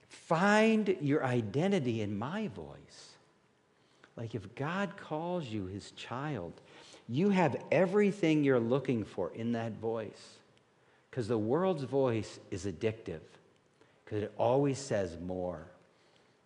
find 0.08 0.96
your 1.00 1.24
identity 1.24 2.00
in 2.02 2.16
my 2.16 2.48
voice. 2.48 3.14
Like 4.16 4.34
if 4.34 4.54
God 4.54 4.96
calls 4.96 5.46
you 5.46 5.66
his 5.66 5.90
child, 5.92 6.52
you 7.08 7.30
have 7.30 7.56
everything 7.72 8.44
you're 8.44 8.60
looking 8.60 9.04
for 9.04 9.32
in 9.34 9.52
that 9.52 9.72
voice. 9.72 10.38
Because 11.10 11.28
the 11.28 11.38
world's 11.38 11.84
voice 11.84 12.38
is 12.50 12.66
addictive 12.66 13.20
because 14.04 14.22
it 14.22 14.32
always 14.38 14.78
says 14.78 15.18
more. 15.20 15.66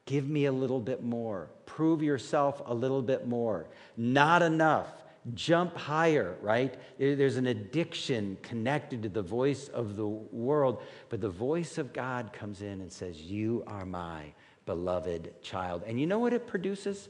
Give 0.04 0.28
me 0.28 0.46
a 0.46 0.52
little 0.52 0.80
bit 0.80 1.02
more. 1.02 1.48
Prove 1.64 2.02
yourself 2.02 2.60
a 2.66 2.74
little 2.74 3.02
bit 3.02 3.28
more. 3.28 3.66
Not 3.96 4.42
enough. 4.42 4.88
Jump 5.34 5.76
higher, 5.76 6.36
right? 6.42 6.74
There's 6.98 7.36
an 7.36 7.46
addiction 7.46 8.36
connected 8.42 9.02
to 9.04 9.08
the 9.08 9.22
voice 9.22 9.68
of 9.68 9.96
the 9.96 10.06
world, 10.06 10.82
but 11.08 11.20
the 11.20 11.28
voice 11.28 11.78
of 11.78 11.92
God 11.92 12.32
comes 12.32 12.60
in 12.60 12.80
and 12.80 12.92
says, 12.92 13.20
You 13.20 13.62
are 13.66 13.86
my 13.86 14.32
beloved 14.66 15.40
child. 15.42 15.82
And 15.86 16.00
you 16.00 16.06
know 16.06 16.18
what 16.18 16.32
it 16.32 16.46
produces? 16.46 17.08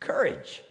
Courage. 0.00 0.62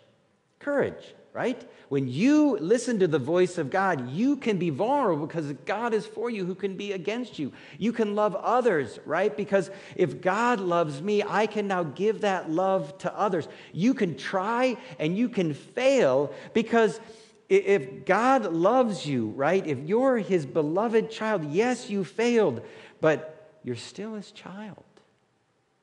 Courage 0.59 1.15
right? 1.35 1.69
When 1.89 2.07
you 2.07 2.57
listen 2.59 2.99
to 2.99 3.09
the 3.09 3.19
voice 3.19 3.57
of 3.57 3.69
God, 3.69 4.09
you 4.09 4.37
can 4.37 4.57
be 4.57 4.69
vulnerable 4.69 5.27
because 5.27 5.51
God 5.65 5.93
is 5.93 6.05
for 6.05 6.29
you 6.29 6.45
who 6.45 6.55
can 6.55 6.77
be 6.77 6.93
against 6.93 7.37
you. 7.37 7.51
You 7.77 7.91
can 7.91 8.15
love 8.15 8.35
others, 8.35 8.99
right? 9.05 9.35
Because 9.35 9.69
if 9.97 10.21
God 10.21 10.61
loves 10.61 11.01
me, 11.01 11.23
I 11.27 11.45
can 11.45 11.67
now 11.67 11.83
give 11.83 12.21
that 12.21 12.49
love 12.49 12.97
to 12.99 13.13
others. 13.13 13.49
You 13.73 13.93
can 13.93 14.15
try 14.15 14.77
and 14.97 15.17
you 15.17 15.27
can 15.27 15.53
fail 15.53 16.33
because 16.53 17.01
if 17.49 18.05
God 18.05 18.53
loves 18.53 19.05
you, 19.05 19.27
right? 19.31 19.67
If 19.67 19.79
you're 19.79 20.17
his 20.19 20.45
beloved 20.45 21.11
child, 21.11 21.51
yes, 21.51 21.89
you 21.89 22.05
failed, 22.05 22.61
but 23.01 23.59
you're 23.61 23.75
still 23.75 24.13
his 24.13 24.31
child, 24.31 24.85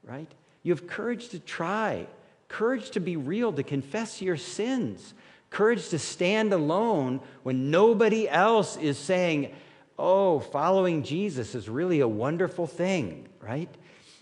right? 0.03 0.33
You 0.63 0.73
have 0.73 0.87
courage 0.87 1.29
to 1.29 1.39
try, 1.39 2.07
courage 2.49 2.93
to 2.93 3.01
be 3.01 3.17
real, 3.17 3.53
to 3.53 3.63
confess 3.63 4.23
your 4.23 4.39
sins 4.39 5.13
courage 5.53 5.91
to 5.91 5.99
stand 5.99 6.53
alone 6.53 7.21
when 7.43 7.71
nobody 7.71 8.29
else 8.29 8.77
is 8.79 8.99
saying, 8.99 9.55
Oh, 9.99 10.41
following 10.41 11.05
Jesus 11.05 11.55
is 11.55 11.69
really 11.69 12.01
a 12.01 12.09
wonderful 12.09 12.67
thing, 12.67 13.29
right? 13.41 13.69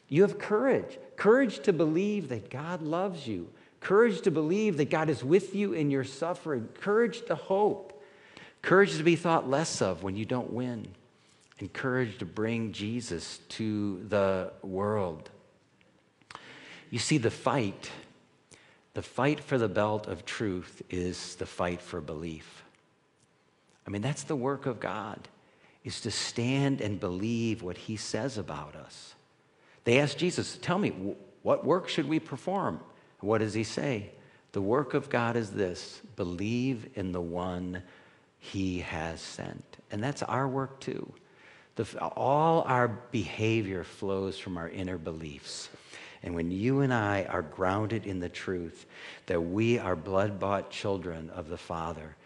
You 0.08 0.22
have 0.22 0.38
courage. 0.38 0.98
Courage 1.16 1.60
to 1.60 1.72
believe 1.72 2.28
that 2.28 2.50
God 2.50 2.82
loves 2.82 3.26
you. 3.26 3.48
Courage 3.80 4.20
to 4.22 4.30
believe 4.30 4.76
that 4.76 4.90
God 4.90 5.08
is 5.08 5.24
with 5.24 5.54
you 5.54 5.72
in 5.72 5.90
your 5.90 6.04
suffering. 6.04 6.68
Courage 6.80 7.24
to 7.26 7.34
hope. 7.36 8.02
Courage 8.60 8.96
to 8.98 9.04
be 9.04 9.16
thought 9.16 9.48
less 9.48 9.80
of 9.80 10.02
when 10.02 10.16
you 10.16 10.26
don't 10.26 10.52
win. 10.52 10.86
And 11.60 11.72
courage 11.72 12.18
to 12.18 12.26
bring 12.26 12.72
Jesus 12.72 13.38
to 13.50 14.04
the 14.08 14.52
world. 14.62 15.30
You 16.90 16.98
see, 16.98 17.18
the 17.18 17.30
fight 17.30 17.90
the 18.94 19.03
fight 19.03 19.40
for 19.40 19.59
the 19.59 19.68
belt 19.68 20.07
of 20.07 20.24
truth 20.24 20.83
is 20.90 21.37
the 21.37 21.46
fight 21.46 21.81
for 21.81 22.00
belief. 22.00 22.64
I 23.87 23.90
mean, 23.90 24.03
that's 24.03 24.24
the 24.24 24.37
work 24.37 24.66
of 24.66 24.81
God, 24.81 25.29
is 25.85 26.00
to 26.03 26.11
stand 26.11 26.81
and 26.81 27.00
believe 27.00 27.62
what 27.62 27.76
he 27.76 27.96
says 27.96 28.37
about 28.37 28.74
us. 28.74 29.14
They 29.85 29.98
asked 29.98 30.18
Jesus, 30.18 30.59
Tell 30.61 30.79
me, 30.79 31.16
what 31.42 31.64
work 31.64 31.88
should 31.88 32.09
we 32.09 32.20
perform? 32.20 32.81
What 33.20 33.38
does 33.38 33.55
he 33.55 33.64
say? 33.64 34.11
The 34.53 34.61
work 34.61 34.94
of 34.94 35.09
God 35.09 35.37
is 35.37 35.50
this 35.50 36.00
believe 36.16 36.90
in 36.94 37.12
the 37.12 37.20
one 37.20 37.83
he 38.38 38.81
has 38.81 39.20
sent. 39.20 39.76
And 39.90 40.03
that's 40.03 40.22
our 40.22 40.48
work 40.48 40.81
too. 40.81 41.12
The, 41.76 41.87
all 42.00 42.62
our 42.62 42.88
behavior 42.88 43.85
flows 43.85 44.38
from 44.38 44.59
our 44.59 44.68
inner 44.68 44.98
beliefs. 44.98 45.68
And 46.22 46.35
when 46.35 46.50
you 46.50 46.80
and 46.80 46.92
I 46.92 47.24
are 47.24 47.42
grounded 47.42 48.06
in 48.06 48.20
the 48.20 48.28
truth 48.28 48.87
that 49.26 49.40
we 49.40 49.78
are 49.78 49.96
blood 49.96 50.38
bought 50.38 50.70
children 50.70 51.30
of 51.30 51.48
the 51.48 51.56
Father, 51.56 52.16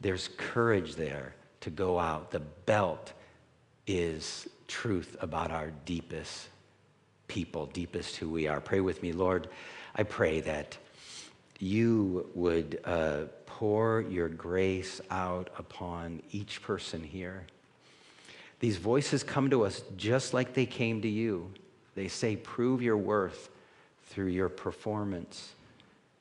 there's 0.00 0.28
courage 0.36 0.94
there 0.94 1.34
to 1.62 1.70
go 1.70 1.98
out. 1.98 2.30
The 2.30 2.40
belt 2.40 3.12
is 3.86 4.48
truth 4.68 5.16
about 5.20 5.50
our 5.50 5.72
deepest 5.84 6.48
people, 7.26 7.66
deepest 7.66 8.16
who 8.16 8.28
we 8.28 8.46
are. 8.46 8.60
Pray 8.60 8.80
with 8.80 9.02
me, 9.02 9.12
Lord. 9.12 9.48
I 9.94 10.04
pray 10.04 10.40
that 10.40 10.78
you 11.58 12.30
would 12.34 12.80
uh, 12.84 13.24
pour 13.46 14.00
your 14.02 14.28
grace 14.28 15.00
out 15.10 15.50
upon 15.58 16.22
each 16.30 16.62
person 16.62 17.02
here. 17.02 17.46
These 18.60 18.76
voices 18.76 19.22
come 19.22 19.50
to 19.50 19.64
us 19.64 19.82
just 19.96 20.32
like 20.32 20.54
they 20.54 20.66
came 20.66 21.02
to 21.02 21.08
you. 21.08 21.52
They 21.94 22.08
say, 22.08 22.36
prove 22.36 22.82
your 22.82 22.96
worth 22.96 23.50
through 24.06 24.28
your 24.28 24.48
performance, 24.48 25.52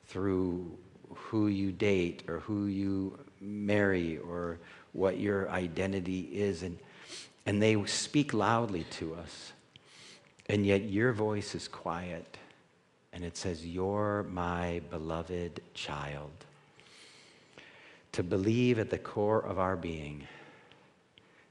through 0.06 0.78
who 1.14 1.48
you 1.48 1.72
date 1.72 2.24
or 2.28 2.40
who 2.40 2.68
you 2.68 3.18
marry 3.42 4.18
or 4.18 4.60
what 4.94 5.20
your 5.20 5.50
identity 5.50 6.30
is. 6.32 6.64
And, 6.64 6.78
and 7.46 7.62
they 7.62 7.84
speak 7.86 8.34
loudly 8.34 8.86
to 8.92 9.16
us. 9.16 9.54
And 10.48 10.66
yet 10.66 10.84
your 10.84 11.14
voice 11.14 11.54
is 11.56 11.68
quiet. 11.68 12.38
And 13.14 13.24
it 13.24 13.38
says, 13.38 13.66
You're 13.66 14.24
my 14.30 14.82
beloved 14.90 15.62
child. 15.74 16.32
To 18.14 18.24
believe 18.24 18.80
at 18.80 18.90
the 18.90 18.98
core 18.98 19.42
of 19.42 19.60
our 19.60 19.76
being 19.76 20.28